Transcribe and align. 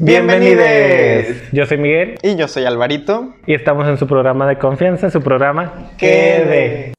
Bienvenidos. 0.00 1.50
Yo 1.50 1.66
soy 1.66 1.76
Miguel 1.76 2.18
Y 2.22 2.36
yo 2.36 2.46
soy 2.46 2.64
Alvarito. 2.64 3.34
y 3.48 3.54
estamos 3.54 3.88
en 3.88 3.98
su 3.98 4.06
programa 4.06 4.46
de 4.46 4.56
confianza, 4.56 5.10
su 5.10 5.20
programa 5.20 5.90
Quede. 5.98 6.92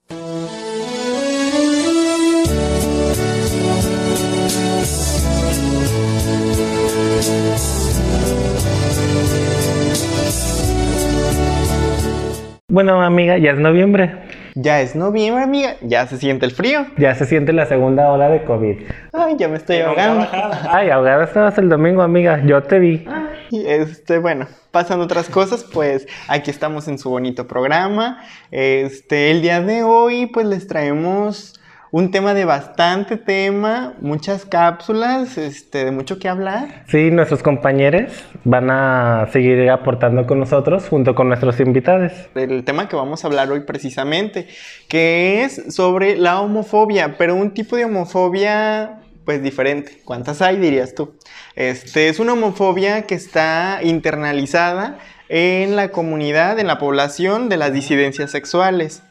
Bueno, 12.67 13.01
amiga, 13.01 13.37
ya 13.37 13.51
es 13.51 13.57
noviembre. 13.57 14.11
Ya 14.55 14.81
es 14.81 14.95
noviembre, 14.95 15.43
amiga. 15.43 15.75
Ya 15.81 16.07
se 16.07 16.17
siente 16.17 16.45
el 16.45 16.51
frío. 16.51 16.85
Ya 16.97 17.15
se 17.15 17.25
siente 17.25 17.53
la 17.53 17.65
segunda 17.65 18.09
ola 18.11 18.29
de 18.29 18.43
COVID. 18.43 18.77
Ay, 19.13 19.35
ya 19.37 19.47
me 19.47 19.57
estoy 19.57 19.77
ahogando. 19.77 20.27
Ay, 20.69 20.89
ahogada 20.89 21.23
estabas 21.23 21.57
el 21.57 21.69
domingo, 21.69 22.01
amiga. 22.01 22.41
Yo 22.45 22.63
te 22.63 22.79
vi. 22.79 23.05
Y 23.51 23.65
este, 23.65 24.19
bueno, 24.19 24.47
pasan 24.71 25.01
otras 25.01 25.29
cosas, 25.29 25.63
pues 25.63 26.07
aquí 26.27 26.51
estamos 26.51 26.87
en 26.87 26.99
su 26.99 27.09
bonito 27.09 27.47
programa. 27.47 28.23
Este, 28.51 29.31
el 29.31 29.41
día 29.41 29.61
de 29.61 29.83
hoy, 29.83 30.27
pues 30.27 30.45
les 30.45 30.67
traemos 30.67 31.58
un 31.91 32.11
tema 32.11 32.33
de 32.33 32.45
bastante 32.45 33.17
tema, 33.17 33.93
muchas 33.99 34.45
cápsulas, 34.45 35.37
este, 35.37 35.85
de 35.85 35.91
mucho 35.91 36.19
que 36.19 36.29
hablar. 36.29 36.83
Sí, 36.87 37.09
nuestros 37.11 37.41
compañeros 37.41 38.11
van 38.43 38.69
a 38.69 39.27
seguir 39.31 39.69
aportando 39.69 40.27
con 40.27 40.39
nosotros 40.39 40.87
junto 40.87 41.15
con 41.15 41.29
nuestros 41.29 41.59
invitados. 41.59 42.11
El 42.35 42.63
tema 42.63 42.87
que 42.87 42.95
vamos 42.95 43.23
a 43.23 43.27
hablar 43.27 43.51
hoy 43.51 43.61
precisamente, 43.61 44.47
que 44.87 45.43
es 45.43 45.73
sobre 45.73 46.17
la 46.17 46.41
homofobia, 46.41 47.15
pero 47.17 47.35
un 47.35 47.53
tipo 47.53 47.75
de 47.75 47.85
homofobia 47.85 48.99
pues 49.25 49.43
diferente. 49.43 50.01
¿Cuántas 50.05 50.41
hay 50.41 50.57
dirías 50.57 50.95
tú? 50.95 51.13
Este 51.55 52.09
es 52.09 52.19
una 52.19 52.33
homofobia 52.33 53.03
que 53.03 53.15
está 53.15 53.79
internalizada 53.83 54.97
en 55.27 55.75
la 55.75 55.89
comunidad, 55.89 56.57
en 56.59 56.67
la 56.67 56.79
población 56.79 57.49
de 57.49 57.57
las 57.57 57.73
disidencias 57.73 58.31
sexuales. 58.31 59.03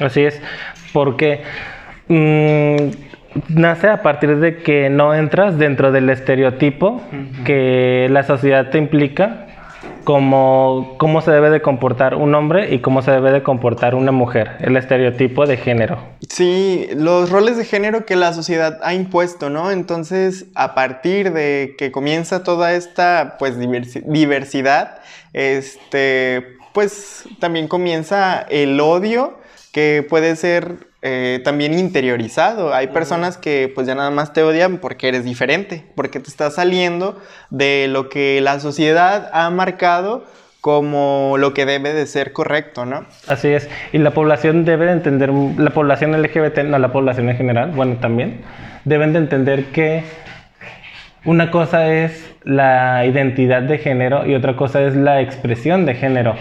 Así 0.00 0.24
es, 0.24 0.40
porque 0.92 1.42
mm, 2.08 2.76
nace 3.48 3.88
a 3.88 4.02
partir 4.02 4.36
de 4.38 4.58
que 4.58 4.90
no 4.90 5.14
entras 5.14 5.58
dentro 5.58 5.90
del 5.92 6.08
estereotipo 6.10 7.02
que 7.44 8.06
la 8.10 8.22
sociedad 8.22 8.70
te 8.70 8.78
implica 8.78 9.40
como 10.04 10.96
cómo 10.98 11.22
se 11.22 11.30
debe 11.30 11.48
de 11.48 11.62
comportar 11.62 12.14
un 12.14 12.34
hombre 12.34 12.74
y 12.74 12.80
cómo 12.80 13.00
se 13.00 13.10
debe 13.10 13.32
de 13.32 13.42
comportar 13.42 13.94
una 13.94 14.12
mujer, 14.12 14.52
el 14.60 14.76
estereotipo 14.76 15.46
de 15.46 15.56
género. 15.56 15.98
Sí, 16.28 16.88
los 16.94 17.30
roles 17.30 17.56
de 17.56 17.64
género 17.64 18.04
que 18.04 18.14
la 18.14 18.34
sociedad 18.34 18.78
ha 18.82 18.92
impuesto, 18.92 19.48
¿no? 19.48 19.70
Entonces, 19.70 20.44
a 20.54 20.74
partir 20.74 21.32
de 21.32 21.74
que 21.78 21.90
comienza 21.90 22.42
toda 22.44 22.74
esta, 22.74 23.36
pues, 23.38 23.58
diversi- 23.58 24.02
diversidad, 24.04 24.98
este, 25.32 26.46
pues, 26.74 27.24
también 27.40 27.66
comienza 27.66 28.42
el 28.50 28.78
odio 28.80 29.38
que 29.74 30.06
puede 30.08 30.36
ser 30.36 30.76
eh, 31.02 31.40
también 31.42 31.76
interiorizado. 31.76 32.72
Hay 32.72 32.86
personas 32.86 33.36
que, 33.36 33.70
pues, 33.74 33.88
ya 33.88 33.96
nada 33.96 34.12
más 34.12 34.32
te 34.32 34.44
odian 34.44 34.78
porque 34.78 35.08
eres 35.08 35.24
diferente, 35.24 35.84
porque 35.96 36.20
te 36.20 36.30
estás 36.30 36.54
saliendo 36.54 37.20
de 37.50 37.88
lo 37.88 38.08
que 38.08 38.40
la 38.40 38.60
sociedad 38.60 39.28
ha 39.32 39.50
marcado 39.50 40.24
como 40.60 41.34
lo 41.38 41.52
que 41.54 41.66
debe 41.66 41.92
de 41.92 42.06
ser 42.06 42.32
correcto, 42.32 42.86
¿no? 42.86 43.04
Así 43.26 43.48
es, 43.48 43.68
y 43.92 43.98
la 43.98 44.12
población 44.12 44.64
debe 44.64 44.86
de 44.86 44.92
entender, 44.92 45.30
la 45.30 45.70
población 45.70 46.12
LGBT, 46.22 46.58
no 46.60 46.78
la 46.78 46.92
población 46.92 47.28
en 47.28 47.36
general, 47.36 47.72
bueno, 47.72 47.96
también, 48.00 48.42
deben 48.84 49.12
de 49.12 49.18
entender 49.18 49.66
que 49.66 50.04
una 51.24 51.50
cosa 51.50 51.92
es 51.92 52.32
la 52.44 53.04
identidad 53.06 53.62
de 53.62 53.78
género 53.78 54.24
y 54.26 54.34
otra 54.34 54.56
cosa 54.56 54.82
es 54.82 54.94
la 54.94 55.20
expresión 55.20 55.84
de 55.84 55.94
género. 55.94 56.36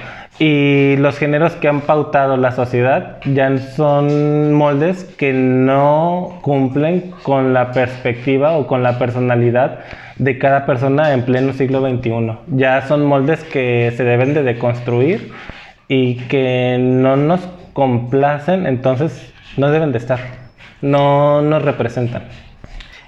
Y 0.45 0.97
los 0.97 1.17
géneros 1.19 1.53
que 1.53 1.69
han 1.69 1.79
pautado 1.79 2.35
la 2.35 2.51
sociedad 2.51 3.19
ya 3.23 3.57
son 3.57 4.51
moldes 4.51 5.05
que 5.17 5.31
no 5.31 6.37
cumplen 6.41 7.13
con 7.23 7.53
la 7.53 7.71
perspectiva 7.71 8.57
o 8.57 8.67
con 8.67 8.83
la 8.83 8.99
personalidad 8.99 9.79
de 10.17 10.37
cada 10.37 10.65
persona 10.65 11.13
en 11.13 11.21
pleno 11.23 11.53
siglo 11.53 11.79
XXI. 11.79 12.39
Ya 12.57 12.81
son 12.81 13.05
moldes 13.05 13.41
que 13.45 13.93
se 13.95 14.03
deben 14.03 14.33
de 14.33 14.43
deconstruir 14.43 15.31
y 15.87 16.15
que 16.27 16.75
no 16.77 17.15
nos 17.15 17.47
complacen, 17.71 18.67
entonces 18.67 19.33
no 19.55 19.71
deben 19.71 19.93
de 19.93 19.99
estar, 19.99 20.19
no 20.81 21.41
nos 21.41 21.63
representan. 21.63 22.23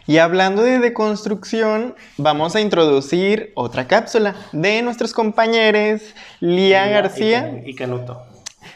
Y 0.08 0.20
hablando 0.20 0.62
de 0.62 0.78
deconstrucción, 0.78 1.96
vamos 2.18 2.56
a 2.56 2.62
introducir 2.62 3.52
otra 3.56 3.88
cápsula 3.88 4.36
de 4.52 4.84
nuestros 4.84 5.14
compañeros 5.14 6.14
Lía 6.40 6.86
García, 6.88 7.64
y 7.66 7.74
Canuto. 7.74 8.22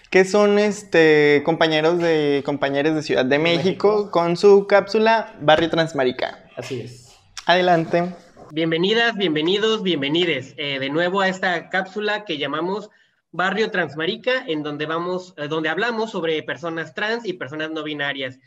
que 0.10 0.26
son 0.26 0.58
este, 0.58 1.44
compañeros 1.46 2.00
de 2.00 2.42
compañeros 2.44 2.96
de 2.96 3.04
Ciudad 3.04 3.26
de 3.26 3.38
México, 3.38 3.90
México. 3.90 4.12
con 4.12 4.38
su 4.38 4.66
cápsula 4.66 5.36
Barrio 5.40 5.70
Transmarica. 5.70 6.46
Así 6.56 6.82
es. 6.82 7.16
Adelante. 7.46 8.12
Bienvenidas, 8.52 9.16
bienvenidos, 9.16 9.84
bienvenides 9.84 10.56
eh, 10.58 10.80
de 10.80 10.90
nuevo 10.90 11.22
a 11.22 11.28
esta 11.28 11.70
cápsula 11.70 12.26
que 12.26 12.40
llamamos 12.40 12.90
Barrio 13.32 13.70
Transmarica, 13.70 14.44
en 14.48 14.64
donde 14.64 14.88
vamos, 14.88 15.36
eh, 15.38 15.48
donde 15.48 15.70
hablamos 15.70 16.10
sobre 16.10 16.42
personas 16.42 16.96
trans 16.96 17.24
y 17.28 17.34
personas 17.34 17.70
no 17.70 17.84
binarias. 17.84 18.40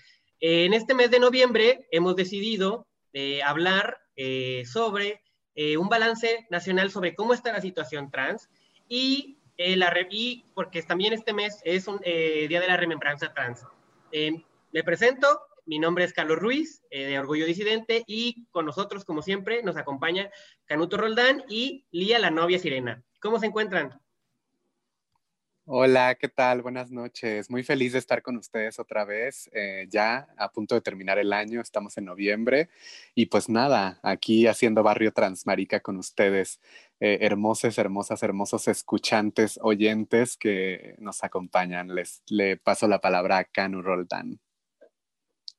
En 0.45 0.75
este 0.75 0.93
mes 0.93 1.09
de 1.13 1.21
noviembre 1.21 1.87
hemos 1.93 2.17
decidido 2.17 2.89
eh, 3.13 3.45
hablar 3.45 4.01
eh, 4.17 4.65
sobre 4.67 5.23
eh, 5.55 5.77
un 5.77 5.89
balance 5.89 6.49
nacional 6.51 6.91
sobre 6.91 7.15
cómo 7.15 7.33
está 7.33 7.53
la 7.53 7.61
situación 7.61 8.11
trans 8.11 8.51
y, 8.89 9.39
la 9.57 9.95
y 10.11 10.45
porque 10.53 10.83
también 10.83 11.13
este 11.13 11.33
mes 11.33 11.61
es 11.65 11.87
un 11.87 12.01
Día 12.01 12.61
de 12.61 12.67
la 12.67 12.77
Remembranza 12.77 13.33
Trans. 13.33 13.65
Eh, 14.11 14.43
me 14.73 14.83
presento, 14.83 15.29
mi 15.65 15.79
nombre 15.79 16.03
es 16.03 16.13
Carlos 16.13 16.41
Ruiz, 16.41 16.83
de 16.91 17.17
Orgullo 17.21 17.47
Disidente, 17.47 18.03
y 18.09 18.45
con 18.51 18.67
nosotros, 18.67 19.05
como 19.05 19.23
siempre, 19.23 19.63
nos 19.63 19.77
acompaña 19.77 20.29
Canuto 20.65 20.97
Roldán 20.97 21.45
y 21.49 21.87
Lía, 21.93 22.19
la 22.19 22.33
novia 22.33 22.59
Sirena. 22.59 23.05
¿Cómo 23.21 23.39
se 23.39 23.47
encuentran? 23.47 24.02
Hola, 25.65 26.17
¿qué 26.17 26.29
tal? 26.29 26.61
Buenas 26.61 26.91
noches. 26.91 27.49
Muy 27.49 27.63
feliz 27.63 27.93
de 27.93 28.01
estar 28.01 28.21
con 28.23 28.37
ustedes 28.37 28.81
otra 28.81 29.05
vez. 29.05 29.49
eh, 29.53 29.87
ya 29.89 30.27
a 30.37 30.51
punto 30.51 30.75
de 30.75 30.81
terminar 30.81 31.19
el 31.19 31.33
año, 31.33 31.61
estamos 31.61 31.97
en 31.99 32.05
noviembre. 32.07 32.69
Y 33.15 33.27
pues 33.27 33.49
nada, 33.49 34.01
aquí 34.03 34.47
haciendo 34.49 34.83
Barrio 34.83 35.13
Transmarica 35.13 35.79
con 35.81 35.99
ustedes. 35.99 36.61
eh, 37.01 37.19
hermosos, 37.23 37.79
hermosas, 37.79 38.23
hermosos 38.25 38.67
escuchantes, 38.69 39.59
oyentes 39.63 40.37
que 40.37 40.95
nos 40.99 41.23
acompañan. 41.25 41.95
Les 41.95 42.23
le 42.29 42.57
paso 42.57 42.89
la 42.89 43.01
palabra 43.01 43.39
a 43.39 43.45
Canu 43.45 43.83
Roldán. 43.83 44.41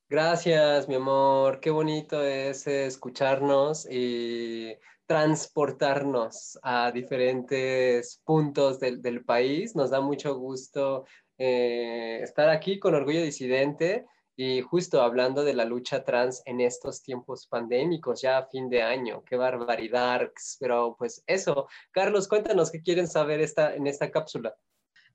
Gracias, 0.09 0.87
mi 0.87 0.95
amor. 0.95 1.59
Qué 1.59 1.69
bonito 1.71 2.23
es 2.23 2.67
eh, 2.67 2.85
escucharnos 2.85 3.85
y 3.89 4.75
transportarnos 5.05 6.57
a 6.63 6.91
diferentes 6.91 8.21
puntos 8.23 8.79
del, 8.79 9.01
del 9.01 9.23
país. 9.23 9.75
Nos 9.75 9.89
da 9.89 10.01
mucho 10.01 10.35
gusto 10.35 11.05
eh, 11.37 12.19
estar 12.21 12.49
aquí 12.49 12.79
con 12.79 12.95
Orgullo 12.95 13.21
Disidente 13.21 14.05
y 14.35 14.61
justo 14.61 15.01
hablando 15.01 15.43
de 15.43 15.53
la 15.53 15.65
lucha 15.65 16.03
trans 16.03 16.41
en 16.45 16.61
estos 16.61 17.03
tiempos 17.03 17.47
pandémicos, 17.47 18.21
ya 18.21 18.39
a 18.39 18.47
fin 18.47 18.69
de 18.69 18.81
año. 18.81 19.23
Qué 19.25 19.35
barbaridad. 19.35 20.31
Pero 20.59 20.95
pues 20.97 21.23
eso, 21.27 21.67
Carlos, 21.91 22.27
cuéntanos 22.27 22.71
qué 22.71 22.81
quieren 22.81 23.07
saber 23.07 23.41
esta, 23.41 23.75
en 23.75 23.87
esta 23.87 24.09
cápsula. 24.09 24.55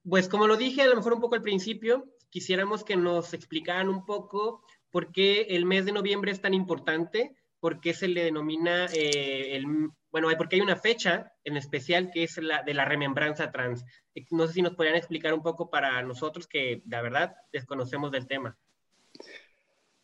Pues 0.09 0.29
como 0.29 0.47
lo 0.47 0.57
dije 0.57 0.83
a 0.83 0.87
lo 0.87 0.97
mejor 0.97 1.15
un 1.15 1.21
poco 1.21 1.35
al 1.35 1.43
principio, 1.43 2.07
quisiéramos 2.31 2.85
que 2.85 2.97
nos 2.97 3.35
explicaran 3.35 3.89
un 3.89 4.05
poco 4.05 4.63
por 4.91 5.13
qué 5.13 5.43
el 5.51 5.67
mes 5.67 5.85
de 5.85 5.93
noviembre 5.93 6.31
es 6.31 6.41
tan 6.41 6.55
importante, 6.55 7.37
por 7.61 7.81
qué 7.81 7.95
se 7.95 8.09
le 8.09 8.25
denomina, 8.25 8.87
eh, 8.87 9.57
el, 9.57 9.67
bueno, 10.11 10.29
porque 10.37 10.57
hay 10.57 10.63
una 10.63 10.77
fecha 10.77 11.33
en 11.45 11.57
especial 11.57 12.11
que 12.13 12.25
es 12.25 12.37
la 12.39 12.63
de 12.63 12.75
la 12.75 12.85
remembranza 12.85 13.51
trans. 13.51 13.85
Eh, 14.15 14.25
No 14.31 14.47
sé 14.47 14.55
si 14.55 14.63
nos 14.63 14.75
podrían 14.75 14.97
explicar 14.97 15.35
un 15.35 15.43
poco 15.43 15.71
para 15.71 16.03
nosotros 16.03 16.47
que 16.47 16.83
la 16.87 17.03
verdad 17.03 17.35
desconocemos 17.53 18.11
del 18.13 18.27
tema. 18.27 18.57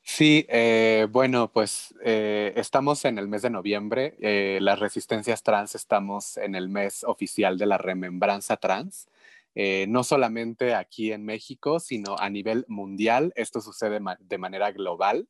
Sí, 0.06 0.44
eh, 0.48 1.06
bueno, 1.10 1.50
pues 1.50 1.94
estamos 2.02 3.04
en 3.06 3.18
el 3.18 3.26
mes 3.26 3.42
de 3.42 3.50
noviembre. 3.50 4.16
las 4.60 4.78
resistencias 4.78 5.42
trans 5.42 5.74
estamos 5.74 6.36
en 6.36 6.54
el 6.54 6.68
mes 6.68 7.04
oficial 7.04 7.56
de 7.58 7.66
la 7.66 7.78
remembranza 7.78 8.56
trans. 8.58 9.08
No 9.54 10.04
solamente 10.04 10.74
aquí 10.74 11.12
en 11.12 11.24
México, 11.24 11.80
sino 11.80 12.18
a 12.18 12.28
nivel 12.28 12.64
mundial. 12.68 13.32
Esto 13.34 13.60
sucede 13.60 13.98
de 14.20 14.38
manera 14.38 14.72
global. 14.72 15.26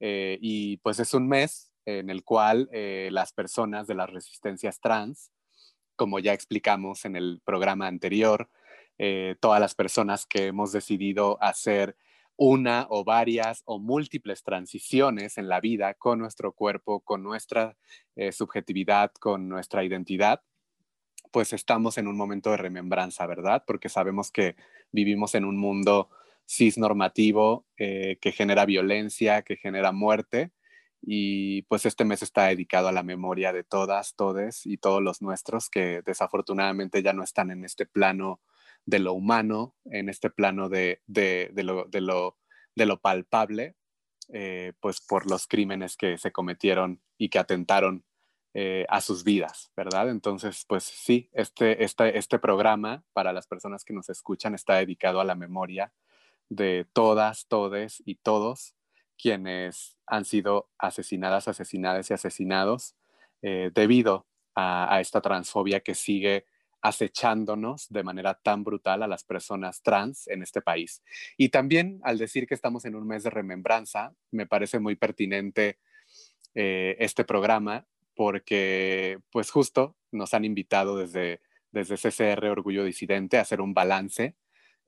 Eh, 0.00 0.38
y 0.40 0.78
pues 0.78 1.00
es 1.00 1.14
un 1.14 1.28
mes 1.28 1.70
en 1.86 2.10
el 2.10 2.22
cual 2.22 2.68
eh, 2.72 3.08
las 3.12 3.32
personas 3.32 3.86
de 3.86 3.94
las 3.94 4.10
resistencias 4.10 4.80
trans, 4.80 5.30
como 5.96 6.18
ya 6.18 6.34
explicamos 6.34 7.04
en 7.04 7.16
el 7.16 7.40
programa 7.44 7.86
anterior, 7.86 8.50
eh, 8.98 9.36
todas 9.40 9.60
las 9.60 9.74
personas 9.74 10.26
que 10.26 10.46
hemos 10.46 10.72
decidido 10.72 11.42
hacer 11.42 11.96
una 12.36 12.86
o 12.90 13.04
varias 13.04 13.62
o 13.64 13.78
múltiples 13.78 14.42
transiciones 14.42 15.38
en 15.38 15.48
la 15.48 15.60
vida 15.60 15.94
con 15.94 16.18
nuestro 16.18 16.52
cuerpo, 16.52 17.00
con 17.00 17.22
nuestra 17.22 17.76
eh, 18.16 18.32
subjetividad, 18.32 19.12
con 19.12 19.48
nuestra 19.48 19.82
identidad, 19.82 20.42
pues 21.32 21.52
estamos 21.52 21.98
en 21.98 22.06
un 22.06 22.16
momento 22.16 22.50
de 22.50 22.58
remembranza, 22.58 23.26
¿verdad? 23.26 23.64
Porque 23.66 23.88
sabemos 23.88 24.30
que 24.30 24.56
vivimos 24.92 25.34
en 25.34 25.44
un 25.44 25.56
mundo 25.56 26.10
cisnormativo 26.48 27.66
eh, 27.76 28.16
que 28.20 28.32
genera 28.32 28.64
violencia, 28.64 29.42
que 29.42 29.56
genera 29.56 29.92
muerte, 29.92 30.52
y 31.00 31.62
pues 31.62 31.86
este 31.86 32.04
mes 32.04 32.22
está 32.22 32.46
dedicado 32.46 32.88
a 32.88 32.92
la 32.92 33.02
memoria 33.02 33.52
de 33.52 33.64
todas, 33.64 34.16
todes 34.16 34.66
y 34.66 34.78
todos 34.78 35.02
los 35.02 35.22
nuestros 35.22 35.70
que 35.70 36.02
desafortunadamente 36.04 37.02
ya 37.02 37.12
no 37.12 37.22
están 37.22 37.50
en 37.50 37.64
este 37.64 37.86
plano 37.86 38.40
de 38.84 38.98
lo 38.98 39.12
humano, 39.12 39.76
en 39.84 40.08
este 40.08 40.30
plano 40.30 40.68
de, 40.68 41.00
lo, 41.06 41.86
de 41.88 42.00
lo, 42.86 43.00
palpable, 43.00 43.76
eh, 44.32 44.72
pues 44.80 45.00
por 45.00 45.30
los 45.30 45.46
crímenes 45.46 45.96
que 45.96 46.18
se 46.18 46.32
cometieron 46.32 47.00
y 47.16 47.28
que 47.28 47.38
atentaron 47.38 48.04
eh, 48.54 48.86
a 48.88 49.00
sus 49.00 49.24
vidas, 49.24 49.70
¿verdad? 49.76 50.10
Entonces, 50.10 50.64
pues 50.66 50.84
sí, 50.84 51.30
este, 51.32 51.84
este, 51.84 52.18
este 52.18 52.38
programa 52.38 53.04
para 53.12 53.32
las 53.32 53.46
personas 53.46 53.84
que 53.84 53.92
nos 53.92 54.08
escuchan 54.08 54.54
está 54.54 54.76
dedicado 54.76 55.20
a 55.20 55.24
la 55.24 55.34
memoria 55.34 55.92
de 56.48 56.86
todas, 56.92 57.46
todes 57.46 58.02
y 58.04 58.16
todos 58.16 58.74
quienes 59.20 59.96
han 60.06 60.24
sido 60.24 60.70
asesinadas, 60.78 61.48
asesinadas 61.48 62.10
y 62.10 62.14
asesinados 62.14 62.94
eh, 63.42 63.70
debido 63.74 64.26
a, 64.54 65.00
esta 65.00 65.20
transfobia 65.20 65.80
que 65.80 65.94
sigue 65.94 66.46
acechándonos 66.80 67.88
de 67.88 68.02
manera 68.02 68.34
tan 68.34 68.64
brutal 68.64 69.02
a 69.02 69.08
las 69.08 69.24
personas 69.24 69.82
trans 69.82 70.28
en 70.28 70.42
este 70.42 70.62
país. 70.62 71.02
Y 71.36 71.50
también 71.50 72.00
al 72.02 72.18
decir 72.18 72.46
que 72.46 72.54
estamos 72.54 72.84
en 72.84 72.94
un 72.94 73.06
mes 73.06 73.24
de 73.24 73.30
remembranza, 73.30 74.14
me 74.30 74.46
parece 74.46 74.78
muy 74.78 74.96
pertinente 74.96 75.78
eh, 76.54 76.96
este 76.98 77.24
programa 77.24 77.86
porque 78.14 79.20
pues 79.30 79.50
justo 79.50 79.96
nos 80.10 80.34
han 80.34 80.44
invitado 80.44 80.96
desde, 80.96 81.40
desde 81.70 81.96
CCR 81.96 82.46
Orgullo 82.46 82.84
Disidente 82.84 83.38
a 83.38 83.42
hacer 83.42 83.60
un 83.60 83.74
balance 83.74 84.34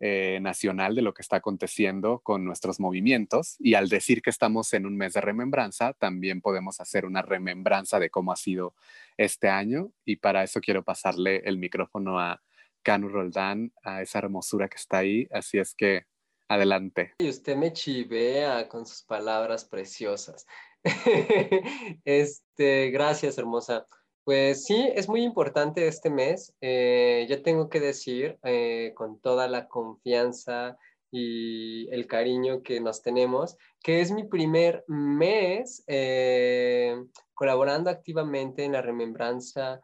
eh, 0.03 0.39
nacional 0.41 0.95
de 0.95 1.03
lo 1.03 1.13
que 1.13 1.21
está 1.21 1.37
aconteciendo 1.37 2.21
con 2.21 2.43
nuestros 2.45 2.81
movimientos 2.81 3.57
y 3.59 3.75
al 3.75 3.91
decir 3.91 4.23
que 4.23 4.31
estamos 4.31 4.73
en 4.73 4.87
un 4.87 4.97
mes 4.97 5.13
de 5.13 5.21
remembranza, 5.21 5.93
también 5.93 6.41
podemos 6.41 6.81
hacer 6.81 7.05
una 7.05 7.21
remembranza 7.21 7.99
de 7.99 8.09
cómo 8.09 8.33
ha 8.33 8.37
sido 8.37 8.75
este 9.19 9.51
año 9.51 9.93
y 10.07 10.17
para 10.17 10.43
eso 10.43 10.61
quiero 10.61 10.83
pasarle 10.83 11.43
el 11.45 11.59
micrófono 11.59 12.19
a 12.19 12.41
Canu 12.83 13.11
Roldán, 13.11 13.75
a 13.83 14.01
esa 14.01 14.21
hermosura 14.21 14.69
que 14.69 14.77
está 14.77 14.99
ahí, 14.99 15.29
así 15.33 15.59
es 15.59 15.75
que 15.75 16.07
adelante. 16.49 17.15
Y 17.19 17.29
usted 17.29 17.57
me 17.57 17.73
chivea 17.73 18.69
con 18.69 18.87
sus 18.87 19.03
palabras 19.03 19.65
preciosas. 19.67 20.47
este, 22.05 22.91
gracias, 22.91 23.37
hermosa. 23.37 23.87
Pues 24.25 24.65
sí, 24.67 24.89
es 24.95 25.09
muy 25.09 25.23
importante 25.23 25.87
este 25.89 26.11
mes. 26.11 26.55
Eh, 26.61 27.27
yo 27.29 27.43
tengo 27.43 27.69
que 27.69 27.81
decir, 27.81 28.39
eh, 28.45 28.93
con 28.95 29.19
toda 29.21 29.49
la 29.49 29.67
confianza 29.67 30.77
y 31.11 31.89
el 31.91 32.07
cariño 32.07 32.63
que 32.63 32.81
nos 32.81 33.03
tenemos, 33.03 33.57
que 33.83 34.01
es 34.01 34.13
mi 34.13 34.25
primer 34.25 34.85
mes 34.87 35.83
eh, 35.87 36.97
colaborando 37.35 37.91
activamente 37.91 38.65
en 38.65 38.73
la 38.73 38.83
remembranza 38.83 39.81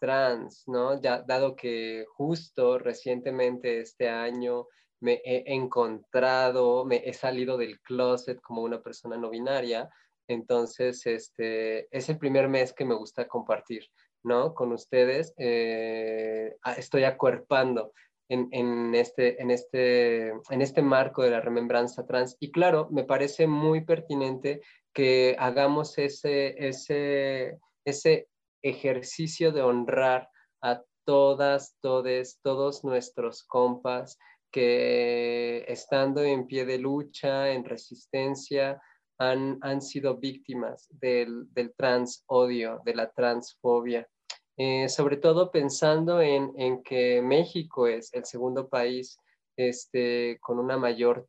trans, 0.00 0.64
¿no? 0.66 1.00
Ya, 1.00 1.22
dado 1.22 1.54
que 1.54 2.06
justo 2.16 2.78
recientemente 2.78 3.80
este 3.80 4.08
año 4.08 4.68
me 5.00 5.20
he 5.24 5.44
encontrado, 5.54 6.86
me 6.86 7.02
he 7.04 7.12
salido 7.12 7.58
del 7.58 7.78
closet 7.82 8.40
como 8.40 8.62
una 8.62 8.82
persona 8.82 9.18
no 9.18 9.28
binaria, 9.28 9.90
entonces, 10.28 11.04
este, 11.06 11.88
es 11.96 12.08
el 12.08 12.18
primer 12.18 12.48
mes 12.48 12.72
que 12.72 12.84
me 12.84 12.94
gusta 12.94 13.26
compartir, 13.28 13.84
¿no? 14.22 14.54
Con 14.54 14.72
ustedes. 14.72 15.34
Eh, 15.36 16.56
estoy 16.76 17.04
acuerpando 17.04 17.92
en, 18.28 18.94
este, 18.94 19.40
en, 19.40 19.50
este, 19.50 20.28
en 20.28 20.62
este 20.62 20.82
marco 20.82 21.22
de 21.22 21.30
la 21.30 21.40
remembranza 21.40 22.06
trans. 22.06 22.36
Y 22.40 22.50
claro, 22.50 22.88
me 22.90 23.04
parece 23.04 23.46
muy 23.46 23.84
pertinente 23.84 24.62
que 24.92 25.36
hagamos 25.38 25.98
ese, 25.98 26.54
ese, 26.68 27.58
ese 27.84 28.28
ejercicio 28.62 29.52
de 29.52 29.62
honrar 29.62 30.28
a 30.62 30.82
todas, 31.04 31.76
todes, 31.80 32.40
todos 32.42 32.84
nuestros 32.84 33.44
compas 33.44 34.18
que 34.50 35.64
estando 35.66 36.22
en 36.22 36.46
pie 36.46 36.64
de 36.64 36.78
lucha, 36.78 37.50
en 37.50 37.64
resistencia, 37.64 38.80
han, 39.18 39.80
sido 39.80 40.16
víctimas 40.16 40.88
del, 40.90 41.48
trans 41.76 42.24
odio, 42.26 42.80
de 42.84 42.94
la 42.94 43.10
transfobia. 43.10 44.08
Eh, 44.56 44.88
sobre 44.88 45.16
todo 45.16 45.50
pensando 45.50 46.20
en, 46.20 46.82
que 46.82 47.20
México 47.22 47.86
es 47.86 48.12
el 48.14 48.24
segundo 48.24 48.68
país 48.68 49.18
este, 49.56 50.38
con, 50.40 50.58
una 50.58 50.76
mayor, 50.76 51.26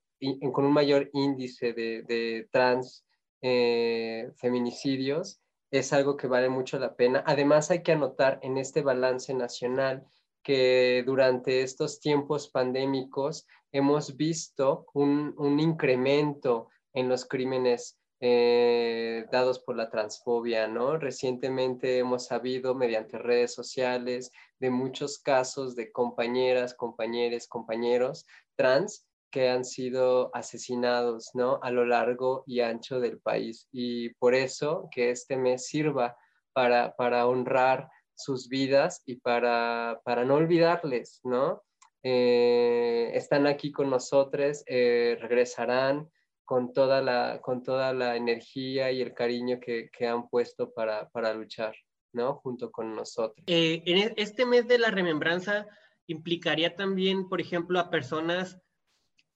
con 0.51 0.65
un 0.65 0.73
mayor 0.73 1.09
índice 1.13 1.73
de, 1.73 2.47
trans 2.51 3.05
eh, 3.41 4.31
feminicidios, 4.37 5.39
es 5.71 5.91
algo 5.93 6.15
que 6.15 6.27
vale 6.27 6.49
mucho 6.49 6.79
la 6.79 6.95
pena. 6.95 7.23
Además, 7.25 7.71
hay 7.71 7.83
que 7.83 7.91
anotar 7.91 8.39
en 8.41 8.57
este 8.57 8.81
balance 8.81 9.33
nacional 9.33 10.05
que 10.43 11.03
durante 11.05 11.63
estos 11.63 11.99
tiempos 11.99 12.49
pandémicos 12.49 13.47
hemos 13.71 14.15
visto 14.15 14.85
un, 14.93 15.33
un 15.37 15.59
incremento 15.59 16.69
en 16.95 17.09
los 17.09 17.25
crímenes 17.25 17.99
eh, 18.21 19.25
dados 19.31 19.59
por 19.59 19.75
la 19.75 19.89
transfobia, 19.89 20.67
¿no? 20.67 20.97
Recientemente 20.97 21.99
hemos 21.99 22.25
sabido 22.25 22.73
mediante 22.73 23.17
redes 23.17 23.53
sociales 23.53 24.31
de 24.59 24.69
muchos 24.69 25.19
casos 25.19 25.75
de 25.75 25.91
compañeras, 25.91 26.73
compañeros, 26.73 27.47
compañeros 27.47 28.25
trans 28.55 29.05
que 29.29 29.49
han 29.49 29.65
sido 29.65 30.31
asesinados, 30.33 31.31
¿no? 31.33 31.59
A 31.61 31.69
lo 31.69 31.85
largo 31.85 32.43
y 32.47 32.61
ancho 32.61 33.01
del 33.01 33.19
país. 33.19 33.67
Y 33.71 34.13
por 34.13 34.33
eso 34.33 34.87
que 34.91 35.11
este 35.11 35.35
mes 35.35 35.67
sirva 35.67 36.15
para, 36.53 36.95
para 36.95 37.27
honrar 37.27 37.89
sus 38.15 38.47
vidas 38.47 39.03
y 39.05 39.17
para, 39.17 39.99
para 40.05 40.23
no 40.23 40.35
olvidarles, 40.35 41.19
¿no? 41.25 41.61
Eh, 42.01 43.11
están 43.13 43.45
aquí 43.45 43.73
con 43.73 43.89
nosotros, 43.89 44.63
eh, 44.67 45.17
regresarán, 45.19 46.09
con 46.45 46.73
toda 46.73 47.01
la, 47.01 47.41
con 47.41 47.63
toda 47.63 47.91
la 47.93 48.15
energía 48.15 48.91
y 48.91 49.01
el 49.01 49.13
cariño 49.13 49.59
que, 49.59 49.89
han 50.07 50.29
puesto 50.29 50.71
para, 50.71 51.33
luchar, 51.33 51.75
¿no? 52.13 52.35
Junto 52.35 52.71
con 52.71 52.95
nosotros. 52.95 53.43
Eh, 53.47 53.81
en 53.85 53.97
e, 53.97 54.13
este 54.17 54.45
mes 54.45 54.67
de 54.67 54.77
la 54.77 54.91
remembranza 54.91 55.67
implicaría 56.07 56.75
también, 56.75 57.27
por 57.27 57.41
ejemplo, 57.41 57.79
a 57.79 57.89
personas 57.89 58.59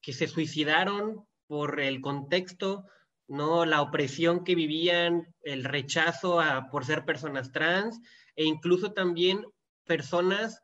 que 0.01 0.13
se 0.13 0.27
suicidaron 0.27 1.25
por 1.47 1.79
el 1.79 1.99
contexto, 1.99 2.85
¿no? 3.27 3.65
La 3.65 3.81
opresión 3.81 4.43
que 4.43 4.53
vivían, 4.53 5.33
el 5.41 5.63
rechazo 5.63 6.39
a, 6.39 6.69
por 6.69 6.85
ser 6.85 7.05
personas 7.05 7.51
trans, 7.51 7.99
e 8.35 8.45
incluso 8.45 8.93
también 8.93 9.45
personas 9.85 10.61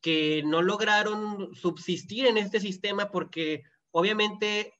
que 0.00 0.42
no 0.44 0.62
lograron 0.62 1.54
subsistir 1.54 2.26
en 2.26 2.38
este 2.38 2.60
sistema 2.60 3.10
porque 3.10 3.62
obviamente 3.90 4.74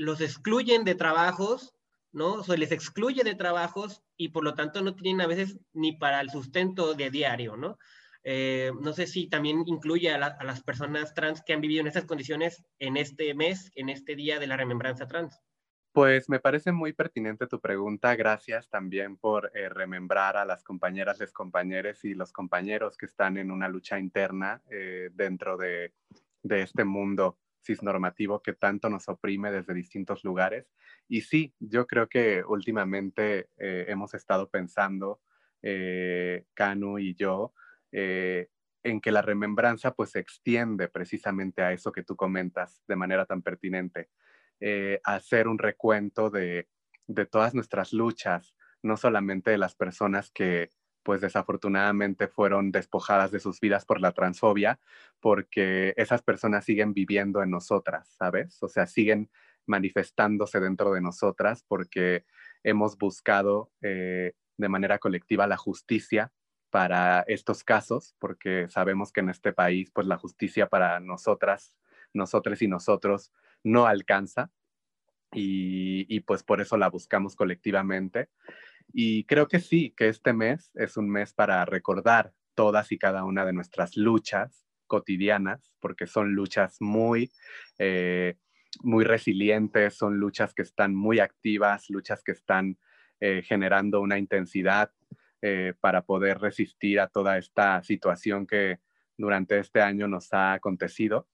los 0.00 0.22
excluyen 0.22 0.84
de 0.84 0.94
trabajos, 0.94 1.74
¿no? 2.10 2.42
Se 2.42 2.56
les 2.56 2.72
excluye 2.72 3.22
de 3.22 3.34
trabajos 3.34 4.02
y 4.16 4.30
por 4.30 4.44
lo 4.44 4.54
tanto 4.54 4.80
no 4.80 4.94
tienen 4.94 5.20
a 5.20 5.26
veces 5.26 5.58
ni 5.74 5.92
para 5.92 6.22
el 6.22 6.30
sustento 6.30 6.94
de 6.94 7.10
diario, 7.10 7.58
¿no? 7.58 7.76
Eh, 8.24 8.72
no 8.80 8.94
sé 8.94 9.06
si 9.06 9.28
también 9.28 9.62
incluye 9.66 10.10
a, 10.10 10.18
las 10.18 10.62
personas 10.62 11.12
trans 11.12 11.42
que 11.42 11.52
han 11.52 11.60
vivido 11.60 11.82
en 11.82 11.86
estas 11.86 12.06
condiciones 12.06 12.64
en 12.78 12.96
este 12.96 13.34
mes, 13.34 13.70
en 13.74 13.90
este 13.90 14.16
día 14.16 14.38
de 14.38 14.46
la 14.46 14.56
remembranza 14.56 15.06
trans. 15.06 15.38
Pues 15.92 16.30
me 16.30 16.40
parece 16.40 16.72
muy 16.72 16.94
pertinente 16.94 17.46
tu 17.46 17.60
pregunta. 17.60 18.16
Gracias 18.16 18.70
también 18.70 19.18
por 19.18 19.52
eh, 19.54 19.68
remembrar 19.68 20.38
a 20.38 20.46
las 20.46 20.64
compañeras, 20.64 21.20
los 21.20 21.32
compañeros 21.32 22.06
y 22.06 22.14
los 22.14 22.32
compañeros 22.32 22.96
que 22.96 23.04
están 23.04 23.36
en 23.36 23.50
una 23.50 23.68
lucha 23.68 23.98
interna 23.98 24.62
eh, 24.70 25.10
dentro 25.12 25.58
de, 25.58 25.92
de 26.42 26.62
este 26.62 26.84
mundo 26.84 27.36
cisnormativo 27.62 28.42
que 28.42 28.52
tanto 28.52 28.88
nos 28.88 29.08
oprime 29.08 29.50
desde 29.50 29.74
distintos 29.74 30.24
lugares. 30.24 30.72
Y 31.08 31.22
sí, 31.22 31.54
yo 31.58 31.86
creo 31.86 32.08
que 32.08 32.42
últimamente 32.46 33.50
eh, 33.58 33.86
hemos 33.88 34.14
estado 34.14 34.48
pensando, 34.48 35.20
eh, 35.62 36.44
Canu 36.54 36.98
y 36.98 37.14
yo, 37.14 37.54
eh, 37.92 38.48
en 38.82 39.00
que 39.00 39.12
la 39.12 39.22
remembranza 39.22 39.94
pues 39.94 40.10
se 40.10 40.20
extiende 40.20 40.88
precisamente 40.88 41.62
a 41.62 41.72
eso 41.72 41.92
que 41.92 42.02
tú 42.02 42.16
comentas 42.16 42.82
de 42.88 42.96
manera 42.96 43.26
tan 43.26 43.42
pertinente, 43.42 44.08
hacer 45.04 45.48
un 45.48 45.58
recuento 45.58 46.28
de, 46.28 46.68
de 47.06 47.26
todas 47.26 47.54
nuestras 47.54 47.92
luchas, 47.92 48.54
no 48.82 48.96
solamente 48.96 49.50
de 49.50 49.58
las 49.58 49.74
personas 49.74 50.30
que, 50.30 50.70
pues 51.02 51.20
desafortunadamente 51.20 52.28
fueron 52.28 52.72
despojadas 52.72 53.30
de 53.30 53.40
sus 53.40 53.60
vidas 53.60 53.84
por 53.84 54.00
la 54.00 54.12
transfobia, 54.12 54.78
porque 55.20 55.94
esas 55.96 56.22
personas 56.22 56.64
siguen 56.64 56.94
viviendo 56.94 57.42
en 57.42 57.50
nosotras, 57.50 58.08
¿sabes? 58.18 58.62
O 58.62 58.68
sea, 58.68 58.86
siguen 58.86 59.30
manifestándose 59.66 60.60
dentro 60.60 60.92
de 60.92 61.00
nosotras 61.00 61.64
porque 61.66 62.24
hemos 62.62 62.98
buscado 62.98 63.70
eh, 63.82 64.34
de 64.56 64.68
manera 64.68 64.98
colectiva 64.98 65.46
la 65.46 65.56
justicia 65.56 66.32
para 66.70 67.20
estos 67.26 67.64
casos, 67.64 68.14
porque 68.18 68.68
sabemos 68.68 69.12
que 69.12 69.20
en 69.20 69.30
este 69.30 69.52
país, 69.52 69.90
pues 69.90 70.06
la 70.06 70.18
justicia 70.18 70.68
para 70.68 71.00
nosotras, 71.00 71.74
nosotros 72.12 72.62
y 72.62 72.68
nosotros 72.68 73.32
no 73.64 73.86
alcanza 73.86 74.50
y, 75.32 76.06
y, 76.14 76.20
pues 76.20 76.42
por 76.42 76.60
eso 76.60 76.76
la 76.76 76.88
buscamos 76.88 77.36
colectivamente. 77.36 78.28
Y 78.92 79.24
creo 79.24 79.48
que 79.48 79.60
sí, 79.60 79.94
que 79.96 80.08
este 80.08 80.32
mes 80.32 80.70
es 80.74 80.96
un 80.96 81.08
mes 81.08 81.32
para 81.32 81.64
recordar 81.64 82.32
todas 82.54 82.92
y 82.92 82.98
cada 82.98 83.24
una 83.24 83.44
de 83.44 83.52
nuestras 83.52 83.96
luchas 83.96 84.66
cotidianas, 84.86 85.72
porque 85.80 86.06
son 86.06 86.34
luchas 86.34 86.76
muy, 86.80 87.30
eh, 87.78 88.36
muy 88.82 89.04
resilientes, 89.04 89.96
son 89.96 90.18
luchas 90.18 90.52
que 90.52 90.62
están 90.62 90.94
muy 90.94 91.20
activas, 91.20 91.88
luchas 91.88 92.22
que 92.24 92.32
están 92.32 92.78
eh, 93.20 93.42
generando 93.44 94.00
una 94.00 94.18
intensidad 94.18 94.90
eh, 95.42 95.74
para 95.80 96.02
poder 96.02 96.38
resistir 96.38 97.00
a 97.00 97.06
toda 97.06 97.38
esta 97.38 97.82
situación 97.82 98.46
que 98.46 98.80
durante 99.16 99.58
este 99.58 99.80
año 99.80 100.08
nos 100.08 100.32
ha 100.32 100.52
acontecido. 100.52 101.28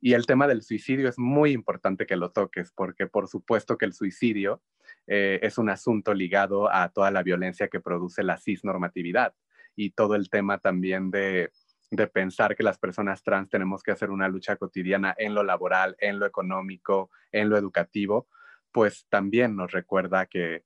Y 0.00 0.14
el 0.14 0.26
tema 0.26 0.46
del 0.46 0.62
suicidio 0.62 1.08
es 1.08 1.18
muy 1.18 1.52
importante 1.52 2.06
que 2.06 2.16
lo 2.16 2.30
toques, 2.30 2.72
porque 2.72 3.06
por 3.06 3.28
supuesto 3.28 3.78
que 3.78 3.84
el 3.86 3.92
suicidio 3.92 4.62
es 5.08 5.56
un 5.56 5.70
asunto 5.70 6.12
ligado 6.12 6.70
a 6.70 6.90
toda 6.90 7.10
la 7.10 7.22
violencia 7.22 7.68
que 7.68 7.80
produce 7.80 8.22
la 8.22 8.36
cisnormatividad 8.36 9.34
y 9.78 9.90
todo 9.90 10.16
el 10.16 10.28
tema 10.28 10.58
también 10.58 11.10
de, 11.10 11.50
pensar 12.12 12.54
que 12.54 12.62
las 12.62 12.78
personas 12.78 13.22
trans 13.22 13.48
tenemos 13.48 13.82
que 13.82 13.92
hacer 13.92 14.10
una 14.10 14.28
lucha 14.28 14.56
cotidiana 14.56 15.14
en 15.16 15.34
lo 15.34 15.42
laboral, 15.42 15.96
en 16.00 16.18
lo 16.18 16.26
económico, 16.26 17.10
en 17.32 17.48
lo 17.48 17.56
educativo, 17.56 18.28
pues 18.72 19.06
también 19.08 19.56
nos 19.56 19.72
recuerda 19.72 20.26
que, 20.26 20.64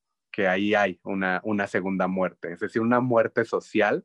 ahí 0.48 0.74
hay 0.74 0.98
una, 1.04 1.66
segunda 1.68 2.08
muerte, 2.08 2.52
es 2.52 2.60
decir, 2.60 2.82
una 2.82 3.00
muerte 3.00 3.44
social. 3.44 4.04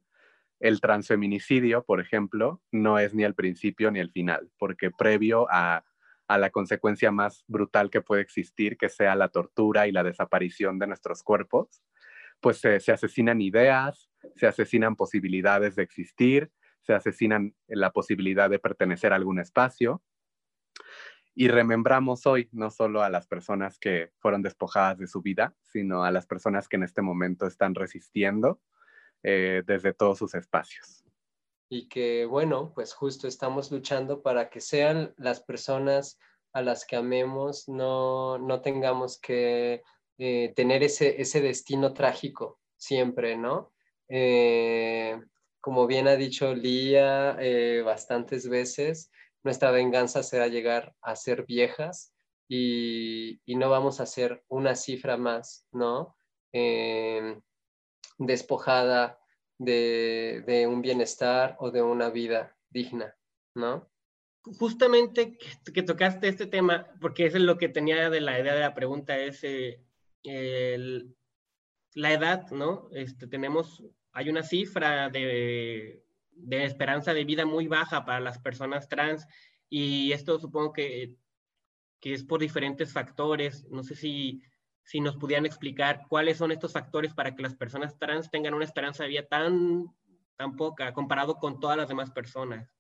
El 0.60 0.82
transfeminicidio, 0.82 1.84
por 1.86 2.02
ejemplo, 2.02 2.62
no 2.72 3.00
es 3.00 3.14
ni 3.14 3.24
el 3.24 3.34
principio 3.34 3.90
ni 3.90 4.00
el 4.00 4.12
final, 4.12 4.52
porque 4.60 4.92
previo 4.92 5.48
a, 5.50 5.84
la 6.30 6.50
consecuencia 6.50 7.12
más 7.12 7.46
brutal 7.48 7.90
que 7.90 8.02
puede 8.02 8.22
existir, 8.22 8.78
que 8.78 8.90
sea 8.90 9.16
la 9.16 9.30
tortura 9.30 9.88
y 9.88 9.92
la 9.92 10.04
desaparición 10.04 10.78
de 10.80 10.88
nuestros 10.88 11.24
cuerpos, 11.24 11.82
pues 12.42 12.58
se 12.58 12.92
asesinan 12.92 13.42
ideas, 13.42 14.10
se 14.36 14.48
asesinan 14.48 14.96
posibilidades 14.96 15.76
de 15.76 15.84
existir, 15.84 16.52
se 16.82 16.94
asesinan 16.94 17.54
la 17.68 17.92
posibilidad 17.92 18.50
de 18.50 18.60
pertenecer 18.60 19.14
a 19.14 19.16
algún 19.16 19.40
espacio. 19.40 20.02
Y 21.36 21.50
remembramos 21.50 22.26
hoy 22.26 22.50
no 22.52 22.72
solo 22.72 23.04
a 23.04 23.10
las 23.10 23.28
personas 23.28 23.78
que 23.78 24.12
fueron 24.20 24.42
despojadas 24.42 24.98
de 24.98 25.08
su 25.08 25.22
vida, 25.22 25.54
sino 25.62 26.04
a 26.04 26.12
las 26.12 26.26
personas 26.26 26.68
que 26.68 26.78
en 26.78 26.84
este 26.84 27.02
momento 27.02 27.46
están 27.46 27.76
resistiendo 27.76 28.60
eh, 29.24 29.64
desde 29.66 29.94
todos 29.94 30.18
sus 30.18 30.34
espacios. 30.34 31.07
Y 31.70 31.90
que, 31.90 32.26
bueno, 32.26 32.72
pues 32.74 32.94
justo 32.94 33.28
estamos 33.28 33.72
luchando 33.72 34.22
para 34.22 34.50
que 34.50 34.62
sean 34.62 35.14
las 35.18 35.42
personas 35.42 36.18
a 36.54 36.62
las 36.62 36.86
que 36.86 36.96
amemos, 36.96 37.68
no, 37.68 38.38
no 38.38 38.62
tengamos 38.62 39.20
que 39.20 39.84
eh, 40.18 40.54
tener 40.56 40.84
ese, 40.84 41.22
ese 41.22 41.42
destino 41.42 41.94
trágico 41.94 42.60
siempre, 42.78 43.38
¿no? 43.38 43.74
Eh, 44.10 45.20
como 45.60 45.88
bien 45.88 46.08
ha 46.08 46.16
dicho 46.16 46.54
Lía 46.54 47.36
eh, 47.40 47.82
bastantes 47.84 48.48
veces, 48.48 49.12
nuestra 49.44 49.72
venganza 49.72 50.24
será 50.24 50.48
llegar 50.48 50.96
a 51.02 51.16
ser 51.16 51.46
viejas 51.46 52.14
y, 52.48 53.42
no 53.48 53.70
vamos 53.70 54.00
a 54.00 54.06
ser 54.06 54.44
una 54.48 54.76
cifra 54.76 55.18
más, 55.18 55.68
¿no? 55.72 56.16
Eh, 56.54 57.40
despojada 58.18 59.20
de, 59.58 60.68
un 60.70 60.82
bienestar 60.82 61.56
o 61.60 61.72
de 61.72 61.82
una 61.82 62.10
vida 62.10 62.56
digna, 62.70 63.16
¿no? 63.56 63.90
Justamente 64.44 65.38
que, 65.74 65.84
tocaste 65.84 66.28
este 66.28 66.46
tema, 66.46 66.88
porque 67.02 67.26
es 67.26 67.34
lo 67.36 67.58
que 67.58 67.70
tenía 67.70 68.10
de 68.10 68.22
la 68.22 68.40
idea 68.40 68.54
de 68.54 68.62
la 68.62 68.74
pregunta, 68.74 69.18
es 69.18 69.42
la 71.94 72.14
edad, 72.14 72.50
¿no? 72.52 72.90
Este, 72.92 73.28
tenemos 73.28 73.84
hay 74.18 74.30
una 74.30 74.42
cifra 74.42 75.10
de, 75.12 76.04
esperanza 76.50 77.14
de 77.14 77.24
vida 77.24 77.46
muy 77.46 77.68
baja 77.68 78.04
para 78.04 78.20
las 78.20 78.40
personas 78.40 78.90
trans 78.90 79.28
y 79.70 80.12
esto 80.12 80.40
supongo 80.40 80.74
que, 80.74 81.16
es 82.02 82.24
por 82.24 82.40
diferentes 82.40 82.92
factores. 82.92 83.68
No 83.70 83.84
sé 83.84 83.94
si, 83.96 84.42
si 84.88 85.02
nos 85.02 85.18
pudieran 85.18 85.46
explicar 85.46 86.06
cuáles 86.08 86.38
son 86.38 86.52
estos 86.52 86.72
factores 86.72 87.14
para 87.14 87.36
que 87.36 87.44
las 87.44 87.56
personas 87.56 88.00
trans 88.00 88.32
tengan 88.32 88.54
una 88.54 88.64
esperanza 88.64 89.04
de 89.04 89.10
vida 89.10 89.28
tan, 89.28 89.88
tan 90.38 90.56
poca 90.56 90.94
comparado 90.94 91.36
con 91.36 91.60
todas 91.60 91.76
las 91.76 91.90
demás 91.90 92.10
personas. 92.12 92.74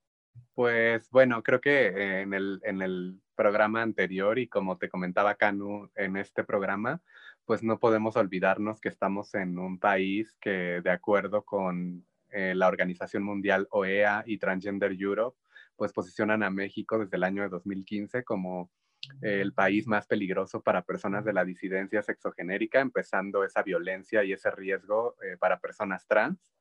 Pues 0.53 1.09
bueno, 1.09 1.43
creo 1.43 1.59
que 1.59 2.21
en 2.21 2.33
el, 2.33 2.61
en 2.63 2.81
el 2.81 3.19
programa 3.35 3.81
anterior 3.81 4.39
y 4.39 4.47
como 4.47 4.77
te 4.77 4.87
comentaba 4.87 5.35
Canu 5.35 5.91
en 5.95 6.15
este 6.15 6.45
programa, 6.45 7.01
pues 7.43 7.61
no 7.61 7.77
podemos 7.77 8.15
olvidarnos 8.15 8.79
que 8.79 8.87
estamos 8.87 9.33
en 9.35 9.59
un 9.59 9.77
país 9.77 10.33
que 10.39 10.79
de 10.81 10.91
acuerdo 10.91 11.43
con 11.43 12.05
eh, 12.29 12.55
la 12.55 12.69
Organización 12.69 13.23
Mundial 13.23 13.67
OEA 13.69 14.23
y 14.25 14.37
Transgender 14.37 14.93
Europe, 14.97 15.37
pues 15.75 15.91
posicionan 15.91 16.41
a 16.41 16.49
México 16.49 16.97
desde 16.99 17.17
el 17.17 17.25
año 17.25 17.43
de 17.43 17.49
2015 17.49 18.23
como 18.23 18.71
el 19.21 19.53
país 19.53 19.87
más 19.87 20.07
peligroso 20.07 20.61
para 20.61 20.83
personas 20.83 21.25
de 21.25 21.33
la 21.33 21.45
disidencia 21.45 22.01
sexogenérica, 22.01 22.79
empezando 22.79 23.43
esa 23.43 23.63
violencia 23.63 24.23
y 24.23 24.33
ese 24.33 24.51
riesgo 24.51 25.15
eh, 25.23 25.37
para 25.37 25.59
personas 25.59 26.05
trans. 26.07 26.53